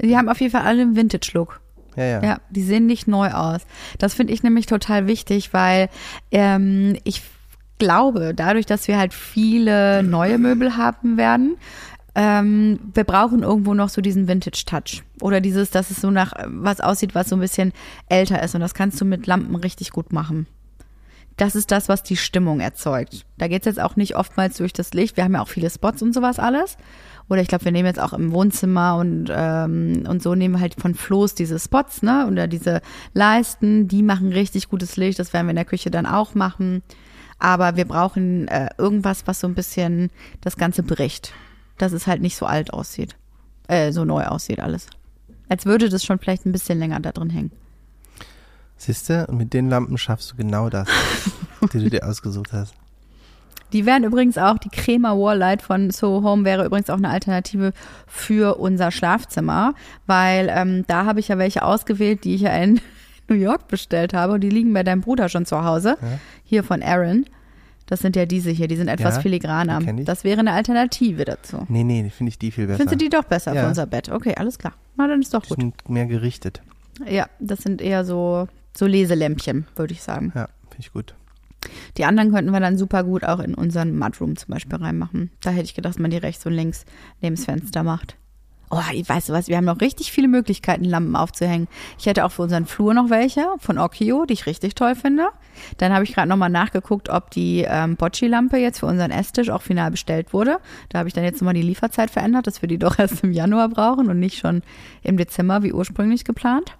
[0.01, 1.61] Die haben auf jeden Fall alle einen Vintage-Look.
[1.95, 2.23] Ja, ja.
[2.23, 3.61] Ja, die sehen nicht neu aus.
[3.97, 5.89] Das finde ich nämlich total wichtig, weil
[6.31, 7.23] ähm, ich
[7.79, 11.57] glaube, dadurch, dass wir halt viele neue Möbel haben werden,
[12.15, 15.03] ähm, wir brauchen irgendwo noch so diesen Vintage-Touch.
[15.21, 17.71] Oder dieses, dass es so nach was aussieht, was so ein bisschen
[18.09, 18.55] älter ist.
[18.55, 20.47] Und das kannst du mit Lampen richtig gut machen.
[21.37, 23.25] Das ist das, was die Stimmung erzeugt.
[23.37, 25.15] Da geht's jetzt auch nicht oftmals durch das Licht.
[25.15, 26.75] Wir haben ja auch viele Spots und sowas alles.
[27.29, 30.59] Oder ich glaube, wir nehmen jetzt auch im Wohnzimmer und, ähm, und so nehmen wir
[30.59, 32.27] halt von Floß diese Spots, ne?
[32.27, 32.81] Oder diese
[33.13, 35.19] Leisten, die machen richtig gutes Licht.
[35.19, 36.83] Das werden wir in der Küche dann auch machen.
[37.39, 40.11] Aber wir brauchen äh, irgendwas, was so ein bisschen
[40.41, 41.33] das Ganze bricht.
[41.77, 43.15] Dass es halt nicht so alt aussieht.
[43.67, 44.87] Äh, so neu aussieht alles.
[45.47, 47.51] Als würde das schon vielleicht ein bisschen länger da drin hängen.
[48.77, 50.87] Siehst du, und mit den Lampen schaffst du genau das,
[51.73, 52.73] die du dir ausgesucht hast.
[53.73, 57.73] Die wären übrigens auch, die Crema Walllight von Soho Home wäre übrigens auch eine Alternative
[58.07, 59.75] für unser Schlafzimmer,
[60.07, 62.81] weil ähm, da habe ich ja welche ausgewählt, die ich ja in
[63.29, 66.19] New York bestellt habe und die liegen bei deinem Bruder schon zu Hause, Ja.
[66.43, 67.25] hier von Aaron.
[67.85, 69.79] Das sind ja diese hier, die sind etwas Ja, filigraner.
[70.03, 71.65] Das wäre eine Alternative dazu.
[71.69, 72.77] Nee, nee, finde ich die viel besser.
[72.77, 73.63] Findest du die doch besser Ja.
[73.63, 74.09] für unser Bett?
[74.09, 74.73] Okay, alles klar.
[74.95, 75.59] Na, dann ist doch Die gut.
[75.59, 76.61] sind mehr gerichtet.
[77.09, 80.31] Ja, das sind eher so, so Leselämpchen, würde ich sagen.
[80.35, 81.15] Ja, finde ich gut.
[81.97, 85.31] Die anderen könnten wir dann super gut auch in unseren Mudroom zum Beispiel reinmachen.
[85.41, 86.85] Da hätte ich gedacht, dass man die rechts und links
[87.21, 88.15] neben das Fenster macht.
[88.71, 91.67] Oh, weißt du was, wir haben noch richtig viele Möglichkeiten, Lampen aufzuhängen.
[91.97, 95.29] Ich hätte auch für unseren Flur noch welche von Okio, die ich richtig toll finde.
[95.77, 99.63] Dann habe ich gerade nochmal nachgeguckt, ob die ähm, Bocci-Lampe jetzt für unseren Esstisch auch
[99.63, 100.59] final bestellt wurde.
[100.89, 103.31] Da habe ich dann jetzt nochmal die Lieferzeit verändert, dass wir die doch erst im
[103.31, 104.61] Januar brauchen und nicht schon
[105.01, 106.77] im Dezember wie ursprünglich geplant.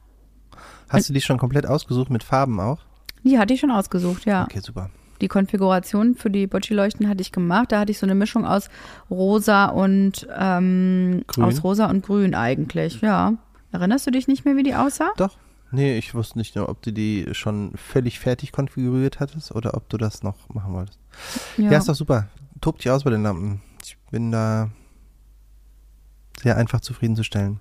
[0.90, 2.80] Hast du die schon komplett ausgesucht mit Farben auch?
[3.24, 4.44] Die hatte ich schon ausgesucht, ja.
[4.44, 4.90] Okay, super.
[5.22, 7.72] Die Konfiguration für die Bocci-Leuchten hatte ich gemacht.
[7.72, 8.70] Da hatte ich so eine Mischung aus
[9.10, 11.46] rosa und ähm, Grün.
[11.46, 13.34] aus rosa und grün eigentlich, ja.
[13.72, 15.10] Erinnerst du dich nicht mehr, wie die aussah?
[15.18, 15.38] Doch.
[15.72, 19.88] Nee, ich wusste nicht nur, ob du die schon völlig fertig konfiguriert hattest oder ob
[19.90, 21.00] du das noch machen wolltest.
[21.58, 22.28] Ja, ist doch super.
[22.60, 23.62] Tobt dich aus bei den Lampen.
[23.84, 24.72] Ich bin da
[26.42, 27.60] sehr einfach zufriedenzustellen.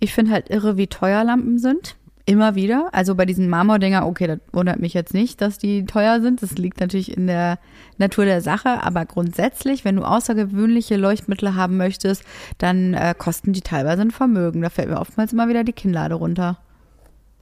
[0.00, 1.96] Ich finde halt irre, wie teuer Lampen sind.
[2.28, 2.88] Immer wieder.
[2.90, 6.42] Also bei diesen Marmordinger, okay, das wundert mich jetzt nicht, dass die teuer sind.
[6.42, 7.60] Das liegt natürlich in der
[7.98, 8.82] Natur der Sache.
[8.82, 12.24] Aber grundsätzlich, wenn du außergewöhnliche Leuchtmittel haben möchtest,
[12.58, 14.60] dann äh, kosten die teilweise ein Vermögen.
[14.60, 16.58] Da fällt mir oftmals immer wieder die Kinnlade runter.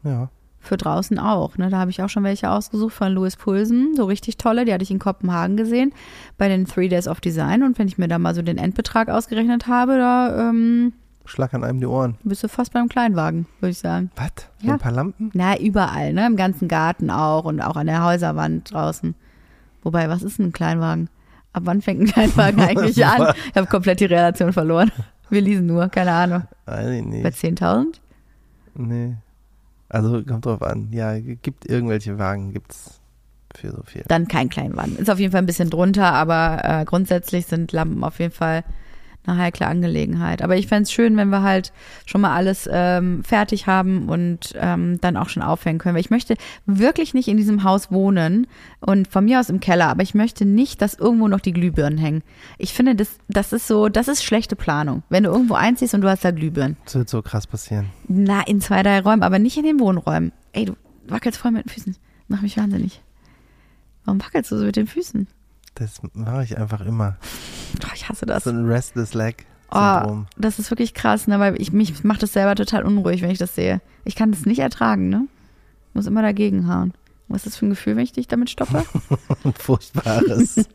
[0.03, 0.28] Ja.
[0.61, 1.57] Für draußen auch.
[1.57, 1.70] Ne?
[1.70, 3.97] Da habe ich auch schon welche ausgesucht von Louis Pulsen.
[3.97, 4.66] So richtig tolle.
[4.66, 5.95] Die hatte ich in Kopenhagen gesehen
[6.37, 7.62] bei den Three Days of Design.
[7.62, 10.93] Und wenn ich mir da mal so den Endbetrag ausgerechnet habe, da ähm,
[11.27, 12.16] Schlag an einem die Ohren.
[12.22, 14.11] bist du fast beim Kleinwagen, würde ich sagen.
[14.16, 14.31] Was?
[14.61, 14.75] Ja.
[14.75, 15.31] ein paar Lampen?
[15.33, 16.27] Na, überall, ne?
[16.27, 19.14] Im ganzen Garten auch und auch an der Häuserwand draußen.
[19.83, 21.09] Wobei, was ist ein Kleinwagen?
[21.53, 23.35] Ab wann fängt ein Kleinwagen eigentlich an?
[23.51, 24.91] Ich habe komplett die Relation verloren.
[25.31, 26.43] Wir leasen nur, keine Ahnung.
[26.66, 27.37] Weiß ich Bei nicht.
[27.61, 27.87] 10.000?
[28.75, 29.14] Nee.
[29.89, 30.89] Also kommt drauf an.
[30.91, 33.01] Ja, gibt irgendwelche Wagen, gibt's
[33.55, 34.05] für so viel.
[34.09, 34.97] Dann kein Kleinwagen.
[34.97, 38.64] Ist auf jeden Fall ein bisschen drunter, aber äh, grundsätzlich sind Lampen auf jeden Fall
[39.27, 40.43] eine heikle Angelegenheit.
[40.43, 41.72] Aber ich fänd's schön, wenn wir halt
[42.07, 45.95] schon mal alles ähm, fertig haben und ähm, dann auch schon aufhängen können.
[45.95, 48.47] Weil ich möchte wirklich nicht in diesem Haus wohnen
[48.81, 51.99] und von mir aus im Keller, aber ich möchte nicht, dass irgendwo noch die Glühbirnen
[51.99, 52.22] hängen.
[52.59, 55.03] Ich finde, das, das ist so, das ist schlechte Planung.
[55.09, 56.77] Wenn du irgendwo einziehst und du hast da Glühbirnen.
[56.85, 57.87] Das wird so krass passieren.
[58.09, 60.33] Na, in zwei, drei Räumen, aber nicht in den Wohnräumen.
[60.53, 60.75] Ey, du
[61.09, 61.97] wackelst voll mit den Füßen.
[62.29, 63.03] Mach mich wahnsinnig.
[64.05, 65.27] Warum wackelst du so mit den Füßen?
[65.75, 67.16] Das mache ich einfach immer.
[67.85, 68.45] Oh, ich hasse das.
[68.45, 70.27] So ein Restless Leg Oh, Syndrom.
[70.37, 71.41] das ist wirklich krass, ne?
[71.41, 73.81] Weil ich mich macht das selber total unruhig, wenn ich das sehe.
[74.05, 75.27] Ich kann das nicht ertragen, ne?
[75.95, 76.93] Muss immer dagegen hauen.
[77.29, 78.85] Was ist das für ein Gefühl, wenn ich dich damit stoppe?
[79.59, 80.57] Furchtbares.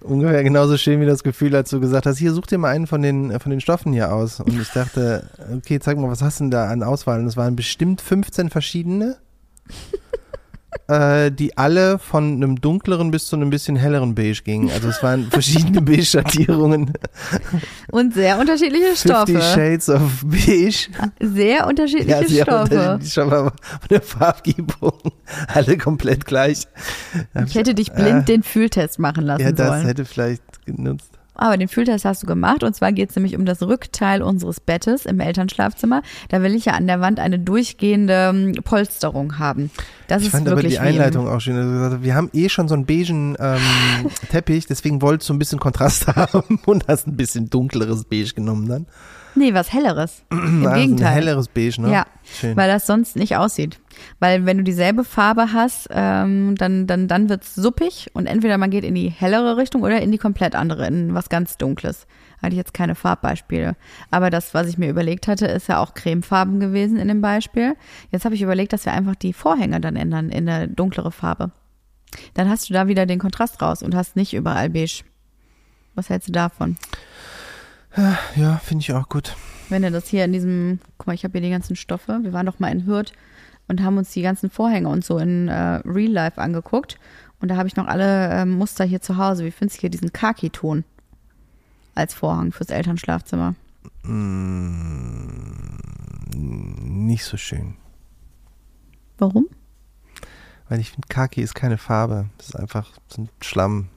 [0.00, 2.86] Ungefähr genauso schön wie das Gefühl, als du gesagt hast, hier such dir mal einen
[2.86, 4.40] von den, von den Stoffen hier aus.
[4.40, 7.20] Und ich dachte, okay, zeig mal, was hast du denn da an Auswahl?
[7.20, 9.18] Und es waren bestimmt 15 verschiedene,
[10.88, 14.70] äh, die alle von einem dunkleren bis zu einem bisschen helleren Beige gingen.
[14.70, 16.92] Also es waren verschiedene Beige-Schattierungen.
[17.90, 19.40] Und sehr unterschiedliche 50 Stoffe.
[19.40, 20.88] Shades of Beige.
[21.20, 22.62] Sehr unterschiedliche sehr Stoffe.
[22.74, 23.52] unterschiedlich, schon mal von
[23.90, 24.92] der Farbgebung.
[25.48, 26.66] Alle komplett gleich.
[27.46, 29.86] Ich hätte dich blind den Fühltest machen lassen Ja, das sollen.
[29.86, 31.10] hätte vielleicht genutzt.
[31.34, 34.60] Aber den Fühltest hast du gemacht und zwar geht es nämlich um das Rückteil unseres
[34.60, 36.02] Bettes im Elternschlafzimmer.
[36.28, 39.70] Da will ich ja an der Wand eine durchgehende ähm, Polsterung haben.
[40.08, 41.56] Das Ich ist fand aber wirklich die wie im- Einleitung auch schön.
[41.56, 43.60] Also gesagt, wir haben eh schon so einen beigen ähm,
[44.30, 48.68] Teppich, deswegen wolltest du ein bisschen Kontrast haben und hast ein bisschen dunkleres Beige genommen
[48.68, 48.86] dann.
[49.34, 50.24] Nee, was helleres.
[50.30, 51.06] Im Also Gegenteil.
[51.08, 51.92] Ein helleres Beige, ne?
[51.92, 52.56] Ja, Schön.
[52.56, 53.78] weil das sonst nicht aussieht.
[54.18, 58.70] Weil wenn du dieselbe Farbe hast, ähm, dann, dann, dann wird's suppig und entweder man
[58.70, 62.06] geht in die hellere Richtung oder in die komplett andere, in was ganz Dunkles.
[62.42, 63.76] Hatte ich jetzt keine Farbbeispiele.
[64.10, 67.74] Aber das, was ich mir überlegt hatte, ist ja auch cremefarben gewesen in dem Beispiel.
[68.10, 71.50] Jetzt habe ich überlegt, dass wir einfach die Vorhänge dann ändern in eine dunklere Farbe.
[72.34, 75.02] Dann hast du da wieder den Kontrast raus und hast nicht überall beige.
[75.94, 76.76] Was hältst du davon?
[78.36, 79.36] Ja, finde ich auch gut.
[79.68, 82.20] Wenn du das hier in diesem, guck mal, ich habe hier die ganzen Stoffe.
[82.22, 83.12] Wir waren doch mal in Hürth
[83.68, 86.98] und haben uns die ganzen Vorhänge und so in äh, Real Life angeguckt.
[87.40, 89.44] Und da habe ich noch alle ähm, Muster hier zu Hause.
[89.44, 90.84] Wie findest du hier diesen Khaki-Ton
[91.94, 93.54] als Vorhang fürs Elternschlafzimmer?
[96.34, 97.76] Nicht so schön.
[99.18, 99.48] Warum?
[100.68, 102.30] Weil ich finde, Kaki ist keine Farbe.
[102.38, 103.88] Das ist einfach so ein Schlamm.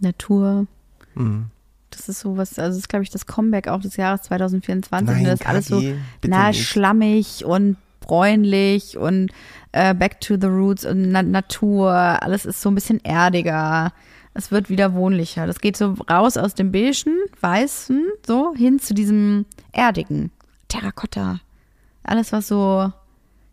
[0.00, 0.66] Natur.
[1.14, 1.50] Mhm.
[1.98, 5.06] Das ist sowas, also das ist, glaube ich, das Comeback auch des Jahres 2024.
[5.08, 5.82] Nein, das ist alles so
[6.26, 6.64] na, nicht.
[6.66, 9.30] schlammig und bräunlich und
[9.72, 11.92] äh, back to the roots und Na Natur.
[11.92, 13.92] Alles ist so ein bisschen erdiger.
[14.34, 15.46] Es wird wieder wohnlicher.
[15.46, 20.30] Das geht so raus aus dem beigen, weißen, so hin zu diesem erdigen.
[20.68, 21.40] Terrakotta.
[22.04, 22.92] Alles, was so,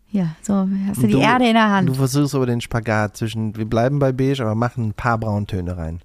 [0.06, 1.88] hier, so, hast du die Du- Erde in der Hand.
[1.88, 5.76] Du versuchst aber den Spagat zwischen, wir bleiben bei beige, aber machen ein paar Brauntöne
[5.76, 6.00] rein.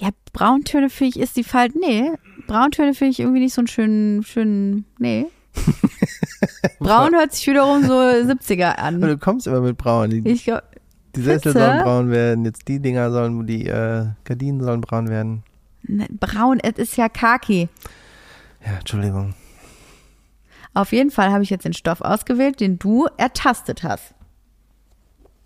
[0.00, 1.74] Ja, Brauntöne finde ich ist die Falt.
[1.74, 2.12] Nee,
[2.46, 5.26] Brauntöne finde ich irgendwie nicht so einen schönen, schönen, nee.
[6.78, 9.00] Braun hört sich wiederum so 70er Aber an.
[9.00, 10.10] du kommst immer mit braun.
[10.10, 10.62] Die, Ich glaub,
[11.16, 11.58] die Sessel Findste?
[11.60, 15.42] sollen braun werden, jetzt die Dinger sollen, die äh, Gardinen sollen braun werden.
[15.82, 17.68] ne, braun, es ist ja Kaki.
[18.64, 19.34] Ja, Entschuldigung.
[20.74, 24.14] Auf jeden Fall habe ich jetzt den Stoff ausgewählt, den du ertastet hast.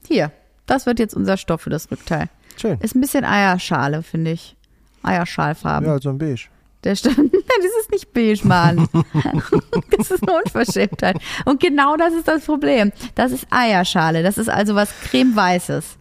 [0.07, 0.31] Hier,
[0.67, 2.29] das wird jetzt unser Stoff für das Rückteil.
[2.61, 2.79] Schön.
[2.81, 4.57] Ist ein bisschen Eierschale, finde ich.
[5.03, 5.89] Eierschalfarben.
[5.89, 6.49] Ja, so ein beige.
[6.85, 8.89] Der Stoff, Nein, das ist nicht beige, Mann.
[9.97, 11.17] das ist eine Unverschämtheit.
[11.45, 12.93] Und genau das ist das Problem.
[13.15, 14.23] Das ist Eierschale.
[14.23, 15.99] Das ist also was cremeweißes.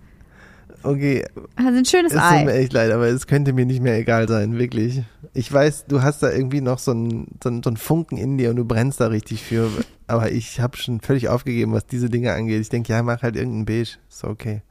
[0.84, 1.28] Okay, ist
[1.58, 2.58] ein schönes es tut mir Ei.
[2.58, 5.04] echt leid, aber es könnte mir nicht mehr egal sein, wirklich.
[5.34, 8.40] Ich weiß, du hast da irgendwie noch so einen, so einen, so einen Funken in
[8.40, 9.70] dir und du brennst da richtig für,
[10.08, 12.62] aber ich habe schon völlig aufgegeben, was diese Dinge angeht.
[12.62, 14.64] Ich denke, ja, mach halt irgendein beige, ist okay.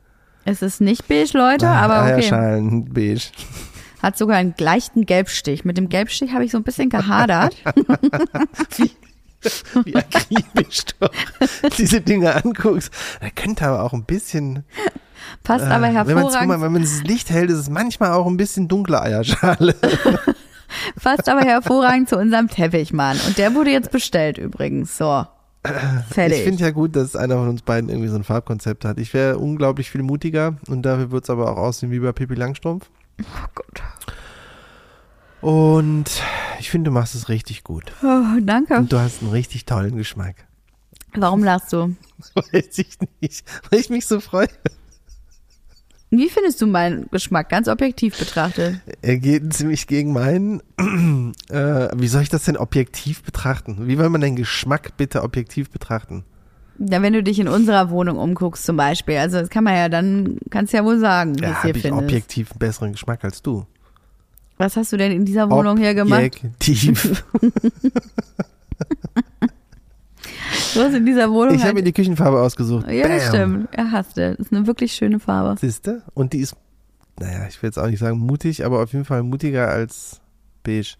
[0.45, 2.14] Es ist nicht beige, Leute, aber okay.
[2.14, 3.30] Eierschalen, beige.
[4.03, 5.64] Hat sogar einen leichten Gelbstich.
[5.64, 7.57] Mit dem Gelbstich habe ich so ein bisschen gehadert.
[9.84, 11.09] wie akribisch du
[11.78, 12.93] diese Dinge anguckst.
[13.20, 14.64] Da könnte aber auch ein bisschen,
[15.43, 16.62] Passt äh, aber wenn man hervorragend.
[16.62, 19.74] wenn man das Licht hält, ist es manchmal auch ein bisschen dunkle Eierschale.
[21.03, 23.18] Passt aber hervorragend zu unserem Teppichmann.
[23.26, 24.97] Und der wurde jetzt bestellt übrigens.
[24.97, 25.26] So.
[25.63, 26.39] Fertig.
[26.39, 28.99] Ich finde ja gut, dass einer von uns beiden irgendwie so ein Farbkonzept hat.
[28.99, 32.35] Ich wäre unglaublich viel mutiger und dafür wird es aber auch aussehen wie bei Pippi
[32.35, 32.91] Langstrumpf.
[33.21, 33.83] oh Gott.
[35.43, 36.23] Und
[36.59, 37.93] ich finde, du machst es richtig gut.
[38.03, 38.77] Oh, danke.
[38.77, 40.47] Und du hast einen richtig tollen Geschmack.
[41.15, 41.95] Warum lachst du?
[42.35, 44.49] Weiß ich nicht, weil ich mich so freue.
[46.11, 48.81] Wie findest du meinen Geschmack ganz objektiv betrachtet?
[49.01, 50.61] Er geht ziemlich gegen meinen.
[51.49, 53.87] äh, wie soll ich das denn objektiv betrachten?
[53.87, 56.25] Wie will man den Geschmack bitte objektiv betrachten?
[56.79, 59.89] Ja, wenn du dich in unserer Wohnung umguckst zum Beispiel, also das kann man ja
[59.89, 62.03] dann, kannst ja wohl sagen, wie Ja, es habe hier ich findest.
[62.05, 63.67] objektiv einen besseren Geschmack als du.
[64.57, 66.23] Was hast du denn in dieser Wohnung hier gemacht?
[66.25, 67.25] Objektiv.
[70.75, 72.89] Du hast in dieser Wohnung Ich habe halt, mir die Küchenfarbe ausgesucht.
[72.91, 73.21] Ja, Bam.
[73.21, 73.69] stimmt.
[73.73, 74.35] Er hasste.
[74.37, 75.59] Das ist eine wirklich schöne Farbe.
[75.61, 76.03] Siehste?
[76.15, 76.55] Und die ist,
[77.19, 80.21] naja, ich will jetzt auch nicht sagen mutig, aber auf jeden Fall mutiger als
[80.63, 80.95] beige.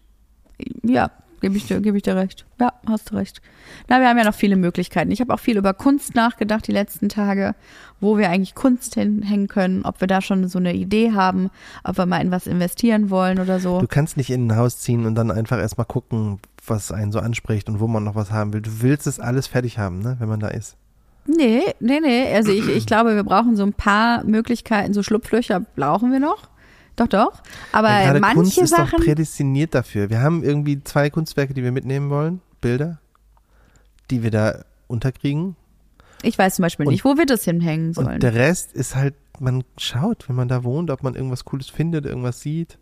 [0.83, 1.09] Ja,
[1.39, 2.45] gebe ich, dir- gebe ich dir recht.
[2.59, 3.41] Ja, hast du recht.
[3.87, 5.09] Na, wir haben ja noch viele Möglichkeiten.
[5.11, 7.55] Ich habe auch viel über Kunst nachgedacht die letzten Tage,
[7.99, 11.49] wo wir eigentlich Kunst hinhängen können, ob wir da schon so eine Idee haben,
[11.83, 13.79] ob wir mal in was investieren wollen oder so.
[13.79, 17.19] Du kannst nicht in ein Haus ziehen und dann einfach erstmal gucken, was einen so
[17.19, 18.61] anspricht und wo man noch was haben will.
[18.61, 20.77] Du willst es alles fertig haben, ne, wenn man da ist.
[21.27, 22.33] Nee, nee, nee.
[22.33, 26.49] Also ich, ich glaube, wir brauchen so ein paar Möglichkeiten, so Schlupflöcher brauchen wir noch.
[26.95, 27.41] Doch, doch.
[27.71, 28.99] Aber Ja, manche Kunst ist doch Sachen.
[29.03, 30.09] prädestiniert dafür.
[30.09, 32.99] Wir haben irgendwie zwei Kunstwerke, die wir mitnehmen wollen, Bilder,
[34.09, 35.55] die wir da unterkriegen.
[36.23, 38.15] Ich weiß zum Beispiel Und- nicht, wo wir das hinhängen sollen.
[38.15, 41.69] Und der Rest ist halt, man schaut, wenn man da wohnt, ob man irgendwas Cooles
[41.69, 42.77] findet, irgendwas sieht.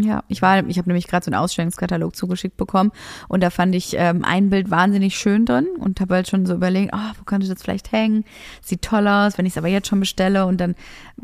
[0.00, 2.92] Ja, ich war, ich habe nämlich gerade so einen Ausstellungskatalog zugeschickt bekommen
[3.26, 6.54] und da fand ich ähm, ein Bild wahnsinnig schön drin und habe halt schon so
[6.54, 8.24] überlegt, oh, wo könnte das vielleicht hängen?
[8.62, 10.76] Sieht toll aus, wenn ich es aber jetzt schon bestelle und dann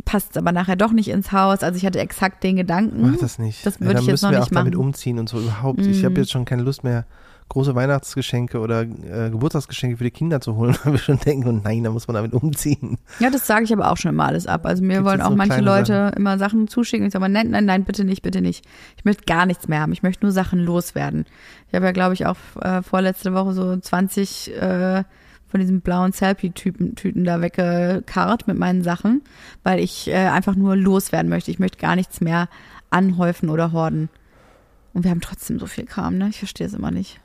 [0.04, 1.62] passt es aber nachher doch nicht ins Haus.
[1.62, 3.00] Also ich hatte exakt den Gedanken.
[3.12, 3.64] Mach das nicht.
[3.64, 4.86] Das Ja, würde dann ich jetzt müssen noch wir nicht auch damit machen.
[4.86, 5.86] umziehen und so überhaupt.
[5.86, 6.16] Ich habe Mhm.
[6.16, 7.06] jetzt schon keine Lust mehr,
[7.54, 11.60] große Weihnachtsgeschenke oder äh, Geburtstagsgeschenke für die Kinder zu holen, weil wir schon denken, oh
[11.64, 12.98] nein, da muss man damit umziehen.
[13.20, 14.66] Ja, das sage ich aber auch schon immer alles ab.
[14.66, 17.06] Also mir Gibt's wollen auch so manche Leute immer Sachen zuschicken.
[17.06, 18.66] Ich sage mal, nein, nein, nein, bitte nicht, bitte nicht.
[18.96, 19.92] Ich möchte gar nichts mehr haben.
[19.92, 21.24] Ich möchte nur Sachen loswerden.
[21.68, 25.04] Ich habe ja, glaube ich, auch äh, vorletzte Woche so 20 äh,
[25.46, 29.22] von diesen blauen Selfie-Tüten Tüten da weggekarrt mit meinen Sachen,
[29.62, 31.52] weil ich äh, einfach nur loswerden möchte.
[31.52, 32.48] Ich möchte gar nichts mehr
[32.90, 34.08] anhäufen oder horden.
[34.92, 36.28] Und wir haben trotzdem so viel Kram, ne?
[36.30, 37.20] Ich verstehe es immer nicht.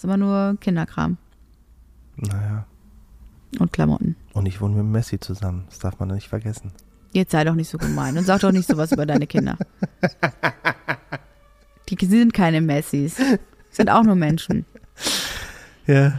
[0.00, 1.16] Ist immer nur Kinderkram
[2.16, 2.64] Naja.
[3.58, 4.16] und Klamotten.
[4.32, 5.64] Und ich wohne mit Messi zusammen.
[5.68, 6.72] Das darf man nicht vergessen.
[7.12, 9.58] Jetzt sei doch nicht so gemein und sag doch nicht sowas über deine Kinder.
[11.88, 13.20] Die sind keine Messis.
[13.70, 14.64] Sind auch nur Menschen.
[15.86, 16.12] Ja.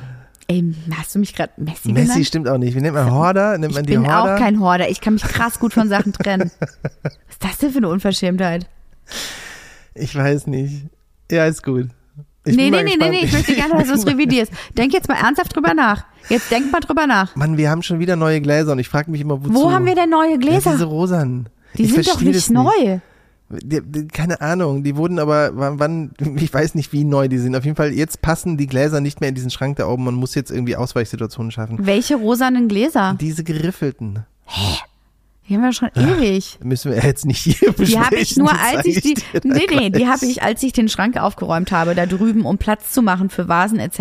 [0.47, 2.25] Ey, hast du mich gerade Messi, Messi genannt?
[2.27, 2.75] stimmt auch nicht.
[2.75, 3.57] Wie nennt man Horder?
[3.57, 4.35] Nennt Ich man die bin Horder?
[4.35, 4.89] auch kein Horder.
[4.89, 6.51] Ich kann mich krass gut von Sachen trennen.
[7.01, 8.69] Was ist das denn für eine Unverschämtheit?
[9.95, 10.87] ich weiß nicht.
[11.31, 11.89] Ja, ist gut.
[12.43, 14.51] Ich nee, nee, nee, nee, nee, ich möchte gerne, dass du es revidierst.
[14.75, 16.05] Denk jetzt mal ernsthaft drüber nach.
[16.27, 17.35] Jetzt denk mal drüber nach.
[17.35, 19.53] Mann, wir haben schon wieder neue Gläser und ich frage mich immer, wozu.
[19.53, 20.71] Wo haben wir denn neue Ja, Gläser?
[20.71, 21.49] diese rosanen.
[21.77, 22.99] die ich sind doch nicht neu.
[23.49, 27.55] Die, keine Ahnung, die wurden aber, wann, ich weiß nicht, wie neu die sind.
[27.55, 30.05] Auf jeden Fall, jetzt passen die Gläser nicht mehr in diesen Schrank da oben.
[30.05, 31.77] Man muss jetzt irgendwie Ausweichsituationen schaffen.
[31.85, 33.17] Welche rosanen Gläser?
[33.19, 34.25] Diese geriffelten
[35.49, 36.59] Die haben wir schon ewig.
[36.63, 37.87] müssen wir jetzt nicht hier besprechen.
[37.93, 40.61] Die habe ich nur, als ich die, dir da nee, nee, die habe ich, als
[40.63, 43.99] ich den Schrank aufgeräumt habe, da drüben, um Platz zu machen für Vasen etc.,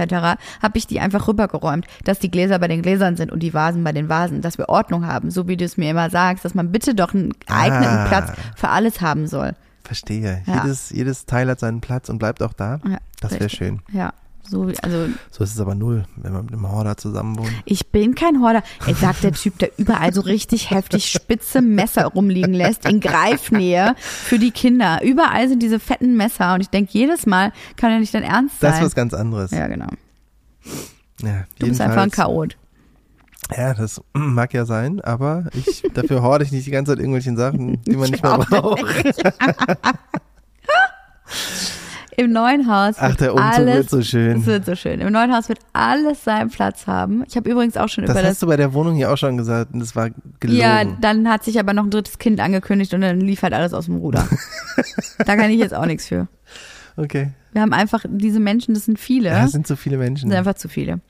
[0.62, 3.82] habe ich die einfach rübergeräumt, dass die Gläser bei den Gläsern sind und die Vasen
[3.82, 6.54] bei den Vasen, dass wir Ordnung haben, so wie du es mir immer sagst, dass
[6.54, 8.06] man bitte doch einen geeigneten Ah.
[8.06, 9.52] Platz für alles haben soll.
[9.82, 10.42] Verstehe.
[10.46, 10.62] Ja.
[10.62, 12.80] Jedes, jedes Teil hat seinen Platz und bleibt auch da.
[12.86, 13.80] Ja, Das wäre schön.
[13.92, 14.12] Ja,
[14.50, 17.52] so, also So ist es aber null, wenn man mit einem Horder zusammen wohnt.
[17.64, 18.62] ich bin kein Horder.
[18.86, 23.94] Ey, sagt der Typ, der überall so richtig heftig spitze Messer rumliegen lässt, in Greifnähe
[23.98, 25.00] für die Kinder.
[25.02, 28.60] Überall sind diese fetten Messer und ich denke jedes Mal, kann ja nicht dein Ernst
[28.60, 28.70] sein.
[28.72, 29.50] Das ist was ganz anderes.
[29.52, 29.86] ja, genau.
[31.22, 32.56] Ja, Du bist einfach ein Chaot.
[33.56, 37.36] Ja, das mag ja sein, aber ich, dafür horde ich nicht die ganze Zeit irgendwelchen
[37.36, 38.82] Sachen, die man nicht mehr auch braucht.
[42.20, 44.40] Im neuen Haus Ach, wird der Umzug alles, wird so schön.
[44.40, 45.00] Es wird so schön.
[45.00, 47.24] Im neuen Haus wird alles seinen Platz haben.
[47.26, 48.32] Ich habe übrigens auch schon Das über das.
[48.32, 50.60] hast du bei der Wohnung hier auch schon gesagt und das war gelogen.
[50.60, 53.72] Ja, dann hat sich aber noch ein drittes Kind angekündigt und dann lief halt alles
[53.72, 54.28] aus dem Ruder.
[55.18, 56.28] da kann ich jetzt auch nichts für.
[56.98, 57.30] okay.
[57.52, 59.30] Wir haben einfach diese Menschen, das sind viele.
[59.30, 60.28] Ja, es sind so viele Menschen.
[60.28, 61.00] Das sind einfach zu viele.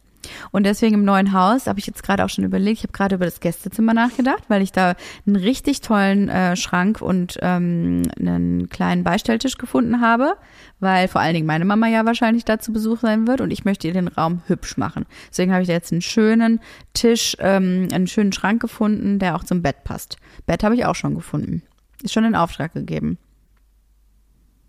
[0.51, 3.15] Und deswegen im neuen Haus habe ich jetzt gerade auch schon überlegt, ich habe gerade
[3.15, 4.95] über das Gästezimmer nachgedacht, weil ich da
[5.27, 10.37] einen richtig tollen äh, Schrank und ähm, einen kleinen Beistelltisch gefunden habe,
[10.81, 13.65] weil vor allen Dingen meine Mama ja wahrscheinlich da zu Besuch sein wird und ich
[13.65, 15.07] möchte ihr den Raum hübsch machen.
[15.31, 16.61] Deswegen habe ich da jetzt einen schönen
[16.95, 20.17] Tisch, ähm, einen schönen Schrank gefunden, der auch zum Bett passt.
[20.47, 21.63] Bett habe ich auch schon gefunden.
[22.03, 23.19] Ist schon in Auftrag gegeben.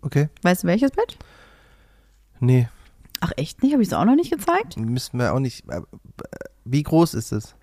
[0.02, 0.28] Okay.
[0.42, 1.16] Weißt du welches Bett?
[2.40, 2.68] Nee,
[3.24, 3.72] Ach echt nicht?
[3.72, 4.76] Habe ich es auch noch nicht gezeigt?
[4.76, 5.64] müssen wir auch nicht.
[5.70, 5.80] äh,
[6.64, 7.54] Wie groß ist es?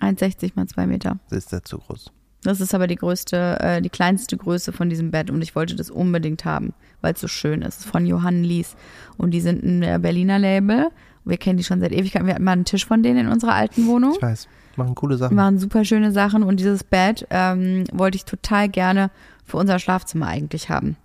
[0.00, 1.18] 1,60 mal 2 Meter.
[1.30, 2.10] Das ist ja zu groß.
[2.42, 5.74] Das ist aber die größte, äh, die kleinste Größe von diesem Bett und ich wollte
[5.74, 7.84] das unbedingt haben, weil es so schön ist.
[7.84, 8.76] Von Johann Lies
[9.16, 10.88] und die sind ein äh, Berliner Label.
[11.24, 12.26] Wir kennen die schon seit Ewigkeiten.
[12.26, 14.12] Wir hatten mal einen Tisch von denen in unserer alten Wohnung.
[14.16, 14.48] Ich weiß.
[14.76, 15.34] Machen coole Die Sachen.
[15.34, 19.10] machen super schöne Sachen und dieses Bett ähm, wollte ich total gerne
[19.44, 20.96] für unser Schlafzimmer eigentlich haben.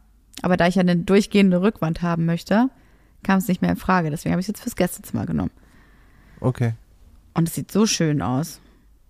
[0.42, 2.70] Aber da ich ja eine durchgehende Rückwand haben möchte,
[3.24, 4.10] kam es nicht mehr in Frage.
[4.10, 5.52] Deswegen habe ich es jetzt fürs Gästezimmer genommen.
[6.40, 6.74] Okay.
[7.34, 8.60] Und es sieht so schön aus.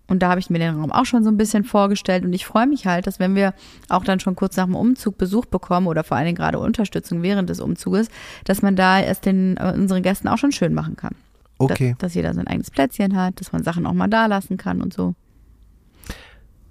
[0.07, 2.26] Und da habe ich mir den Raum auch schon so ein bisschen vorgestellt.
[2.26, 3.53] Und ich freue mich halt, dass wenn wir
[3.88, 7.22] auch dann schon kurz nach dem Umzug Besuch bekommen oder vor allen Dingen gerade Unterstützung
[7.22, 8.09] während des Umzuges,
[8.43, 11.16] dass man da erst den äh, unseren Gästen auch schon schön machen kann.
[11.59, 11.91] Okay.
[11.91, 14.82] Dass, dass jeder sein eigenes Plätzchen hat, dass man Sachen auch mal da lassen kann
[14.82, 15.16] und so.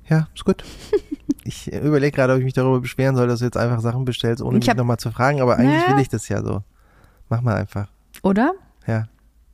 [0.09, 0.63] Ja, ist gut.
[1.43, 4.43] Ich überlege gerade, ob ich mich darüber beschweren soll, dass du jetzt einfach Sachen bestellst,
[4.43, 5.95] ohne Ich mich nochmal zu fragen, aber eigentlich Naja.
[5.97, 6.63] will ich das ja so.
[7.31, 7.89] Mach mal einfach.
[8.23, 8.53] Oder?
[8.87, 9.09] Ja.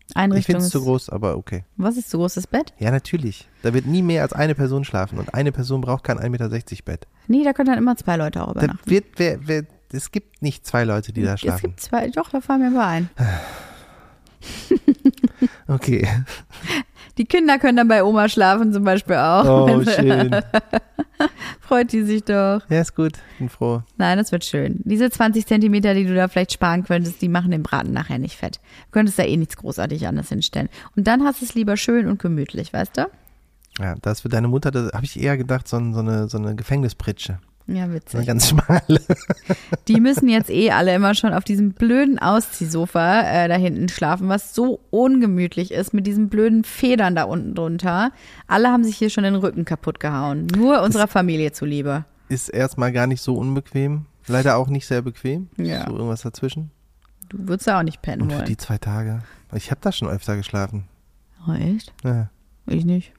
[0.09, 1.65] Ich Einrichtung finde es zu groß, aber okay.
[1.77, 2.73] Was ist zu großes Bett?
[2.79, 3.49] Ja, natürlich.
[3.63, 6.49] Da wird nie mehr als eine Person schlafen und eine Person braucht kein 1,60 Meter
[6.85, 7.07] Bett.
[7.29, 8.91] Nee, da können dann immer zwei Leute auch Da übernachten.
[8.91, 11.63] wird, wer, wer, es gibt nicht zwei Leute, die da Es schlafen.
[11.71, 13.11] gibt zwei, doch, da fahren wir mal ein.
[15.69, 16.07] Okay.
[17.19, 19.45] Die Kinder können dann bei Oma schlafen zum Beispiel auch.
[19.45, 20.31] Oh, schön.
[21.61, 22.61] Freut die sich doch.
[22.69, 23.13] Ja, ist gut.
[23.39, 23.83] Bin froh.
[23.97, 24.81] Nein, das wird schön.
[24.85, 28.37] Diese 20 Zentimeter, die du da vielleicht sparen könntest, die machen den Braten nachher nicht
[28.37, 28.57] fett.
[28.57, 30.69] Du könntest da eh nichts großartig anders hinstellen.
[30.97, 33.07] Und dann hast du es lieber schön und gemütlich, weißt du?
[33.79, 36.55] Ja, das für deine Mutter, da habe ich eher gedacht, so, so eine, so eine
[36.55, 37.39] Gefängnispritsche.
[37.69, 38.27] Ja, So eine witzig.
[38.27, 39.01] ganz schmale.
[39.89, 44.29] Die müssen jetzt eh alle immer schon auf diesem blöden Ausziehsofa äh, da hinten schlafen,
[44.29, 48.13] was so ungemütlich ist mit diesen blöden Federn da unten drunter.
[48.47, 50.47] Alle haben sich hier schon den Rücken kaputt gehauen.
[50.57, 52.05] Nur unserer Familie zuliebe.
[52.29, 54.07] Ist erstmal gar nicht so unbequem.
[54.29, 55.49] Leider auch nicht sehr bequem.
[55.57, 55.87] Ja.
[55.87, 56.71] So irgendwas dazwischen.
[57.29, 58.47] Du würdest da auch nicht pennen Und für wollen.
[58.47, 59.23] die zwei Tage.
[59.55, 60.85] Ich habe da schon öfter geschlafen.
[61.49, 61.93] Oh, echt?
[62.05, 62.29] Ja.
[62.67, 63.13] Ich nicht.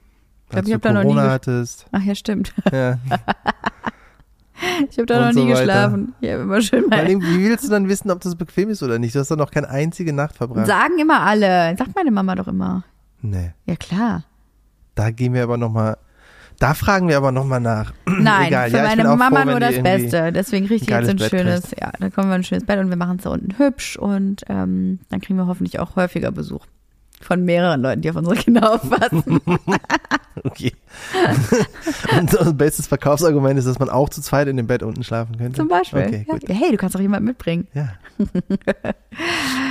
[0.44, 1.08] Ich glaube, ich habe da noch nie.
[1.08, 1.86] Corona hattest.
[1.92, 2.54] Ach ja, stimmt.
[2.72, 2.98] Ja.
[4.90, 5.60] Ich habe da noch so nie weiter.
[5.60, 6.14] geschlafen.
[6.22, 6.98] Habe immer schön mal.
[6.98, 9.14] allem, wie willst du dann wissen, ob das bequem ist oder nicht?
[9.14, 10.66] Du hast doch noch keine einzige Nacht verbracht.
[10.66, 11.76] Sagen immer alle.
[11.76, 12.84] Sagt meine Mama doch immer.
[13.22, 13.52] nee.
[13.66, 14.24] Ja, klar.
[14.94, 15.96] Da gehen wir aber nochmal.
[16.58, 17.92] Da fragen wir aber nochmal nach.
[18.06, 20.32] Nein, Egal, für ja, meine Mama froh, nur das Beste.
[20.32, 22.80] Deswegen kriege ich ein jetzt ein Bett schönes, ja, da kommen wir ein schönes Bett
[22.80, 26.32] und wir machen es da unten hübsch und ähm, dann kriegen wir hoffentlich auch häufiger
[26.32, 26.66] Besuch
[27.20, 29.40] von mehreren Leuten, die auf unsere Kinder aufpassen.
[30.44, 30.72] Okay.
[32.18, 35.36] Und das bestes Verkaufsargument ist, dass man auch zu zweit in dem Bett unten schlafen
[35.36, 35.56] könnte.
[35.56, 36.24] Zum Beispiel.
[36.26, 36.54] Okay, ja.
[36.54, 37.66] hey, du kannst doch jemanden mitbringen.
[37.74, 37.90] Ja.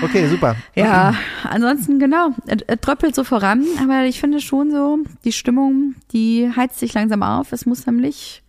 [0.04, 0.56] Okay, super.
[0.76, 5.96] Ja, ansonsten genau, es, es tröppelt so voran, aber ich finde schon so, die Stimmung,
[6.14, 7.52] die heizt sich langsam auf.
[7.52, 8.44] Es muss nämlich,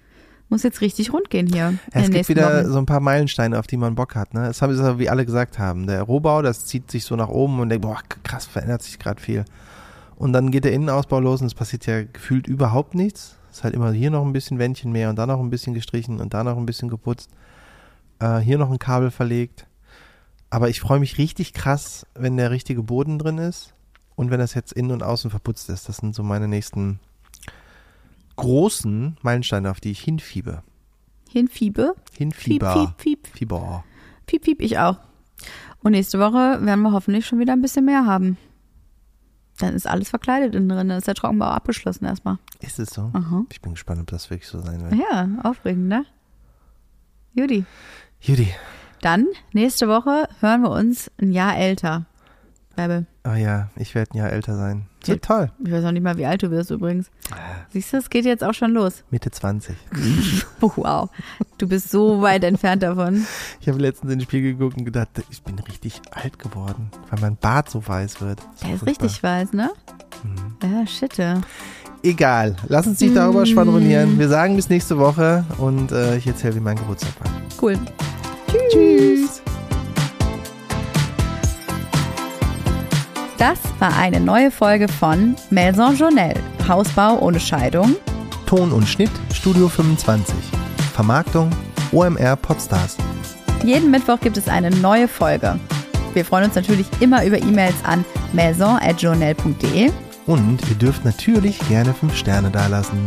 [0.48, 1.68] muss jetzt richtig rund gehen hier.
[1.68, 2.72] in Es gibt wieder Wochen.
[2.72, 4.34] so ein paar Meilensteine, auf die man Bock hat.
[4.34, 4.46] Ne?
[4.46, 5.86] Das haben sie, wie alle gesagt haben.
[5.86, 9.20] Der Rohbau, das zieht sich so nach oben und denkt, boah, krass, verändert sich gerade
[9.20, 9.44] viel.
[10.16, 13.36] Und dann geht der Innenausbau los und es passiert ja gefühlt überhaupt nichts.
[13.50, 15.74] Es ist halt immer hier noch ein bisschen Wändchen mehr und da noch ein bisschen
[15.74, 17.30] gestrichen und da noch ein bisschen geputzt.
[18.18, 19.66] Äh, hier noch ein Kabel verlegt.
[20.50, 23.74] Aber ich freue mich richtig krass, wenn der richtige Boden drin ist
[24.16, 25.88] und wenn das jetzt innen und außen verputzt ist.
[25.88, 27.00] Das sind so meine nächsten
[28.38, 30.62] großen Meilensteine, auf die ich hinfiebe.
[31.28, 31.94] Hinfiebe.
[32.10, 32.72] Fieb, Hinfieber.
[32.72, 33.36] fieb, fieb.
[33.36, 33.84] Fieber.
[34.26, 34.96] Piep, piep, ich auch.
[35.82, 38.38] Und nächste Woche werden wir hoffentlich schon wieder ein bisschen mehr haben.
[39.58, 40.88] Dann ist alles verkleidet innen drin.
[40.88, 42.38] Dann ist der Trockenbau abgeschlossen erstmal.
[42.60, 43.10] Ist es so?
[43.12, 43.44] Aha.
[43.50, 44.94] Ich bin gespannt, ob das wirklich so sein wird.
[44.94, 46.04] Ja, aufregend, ne?
[47.34, 47.64] Judy.
[48.20, 48.54] Judy.
[49.00, 52.06] Dann, nächste Woche hören wir uns ein Jahr älter.
[52.78, 53.06] Bärbel.
[53.26, 54.86] Oh ja, ich werde ein Jahr älter sein.
[55.04, 55.16] Ja.
[55.16, 55.50] toll.
[55.64, 57.10] Ich weiß auch nicht mal, wie alt du wirst übrigens.
[57.70, 59.02] Siehst du, es geht jetzt auch schon los.
[59.10, 59.74] Mitte 20.
[60.60, 61.10] Oh, wow.
[61.58, 63.26] Du bist so weit entfernt davon.
[63.60, 67.20] Ich habe letztens in den Spiegel geguckt und gedacht, ich bin richtig alt geworden, weil
[67.20, 68.40] mein Bart so weiß wird.
[68.62, 69.70] Der ist richtig weiß, ne?
[70.22, 70.56] Mhm.
[70.72, 71.40] Ja, shitte.
[72.04, 74.20] Egal, lass uns nicht darüber schwadronieren.
[74.20, 77.32] Wir sagen bis nächste Woche und äh, ich erzähle, wie mein Geburtstag war.
[77.60, 77.76] Cool.
[78.70, 79.42] Tschüss.
[83.38, 86.34] Das war eine neue Folge von Maison Journal.
[86.66, 87.94] Hausbau ohne Scheidung.
[88.46, 90.34] Ton und Schnitt Studio 25.
[90.92, 91.48] Vermarktung
[91.92, 92.96] OMR Podstars.
[93.62, 95.60] Jeden Mittwoch gibt es eine neue Folge.
[96.14, 99.92] Wir freuen uns natürlich immer über E-Mails an maison.journal.de.
[100.26, 102.98] Und ihr dürft natürlich gerne 5 Sterne dalassen.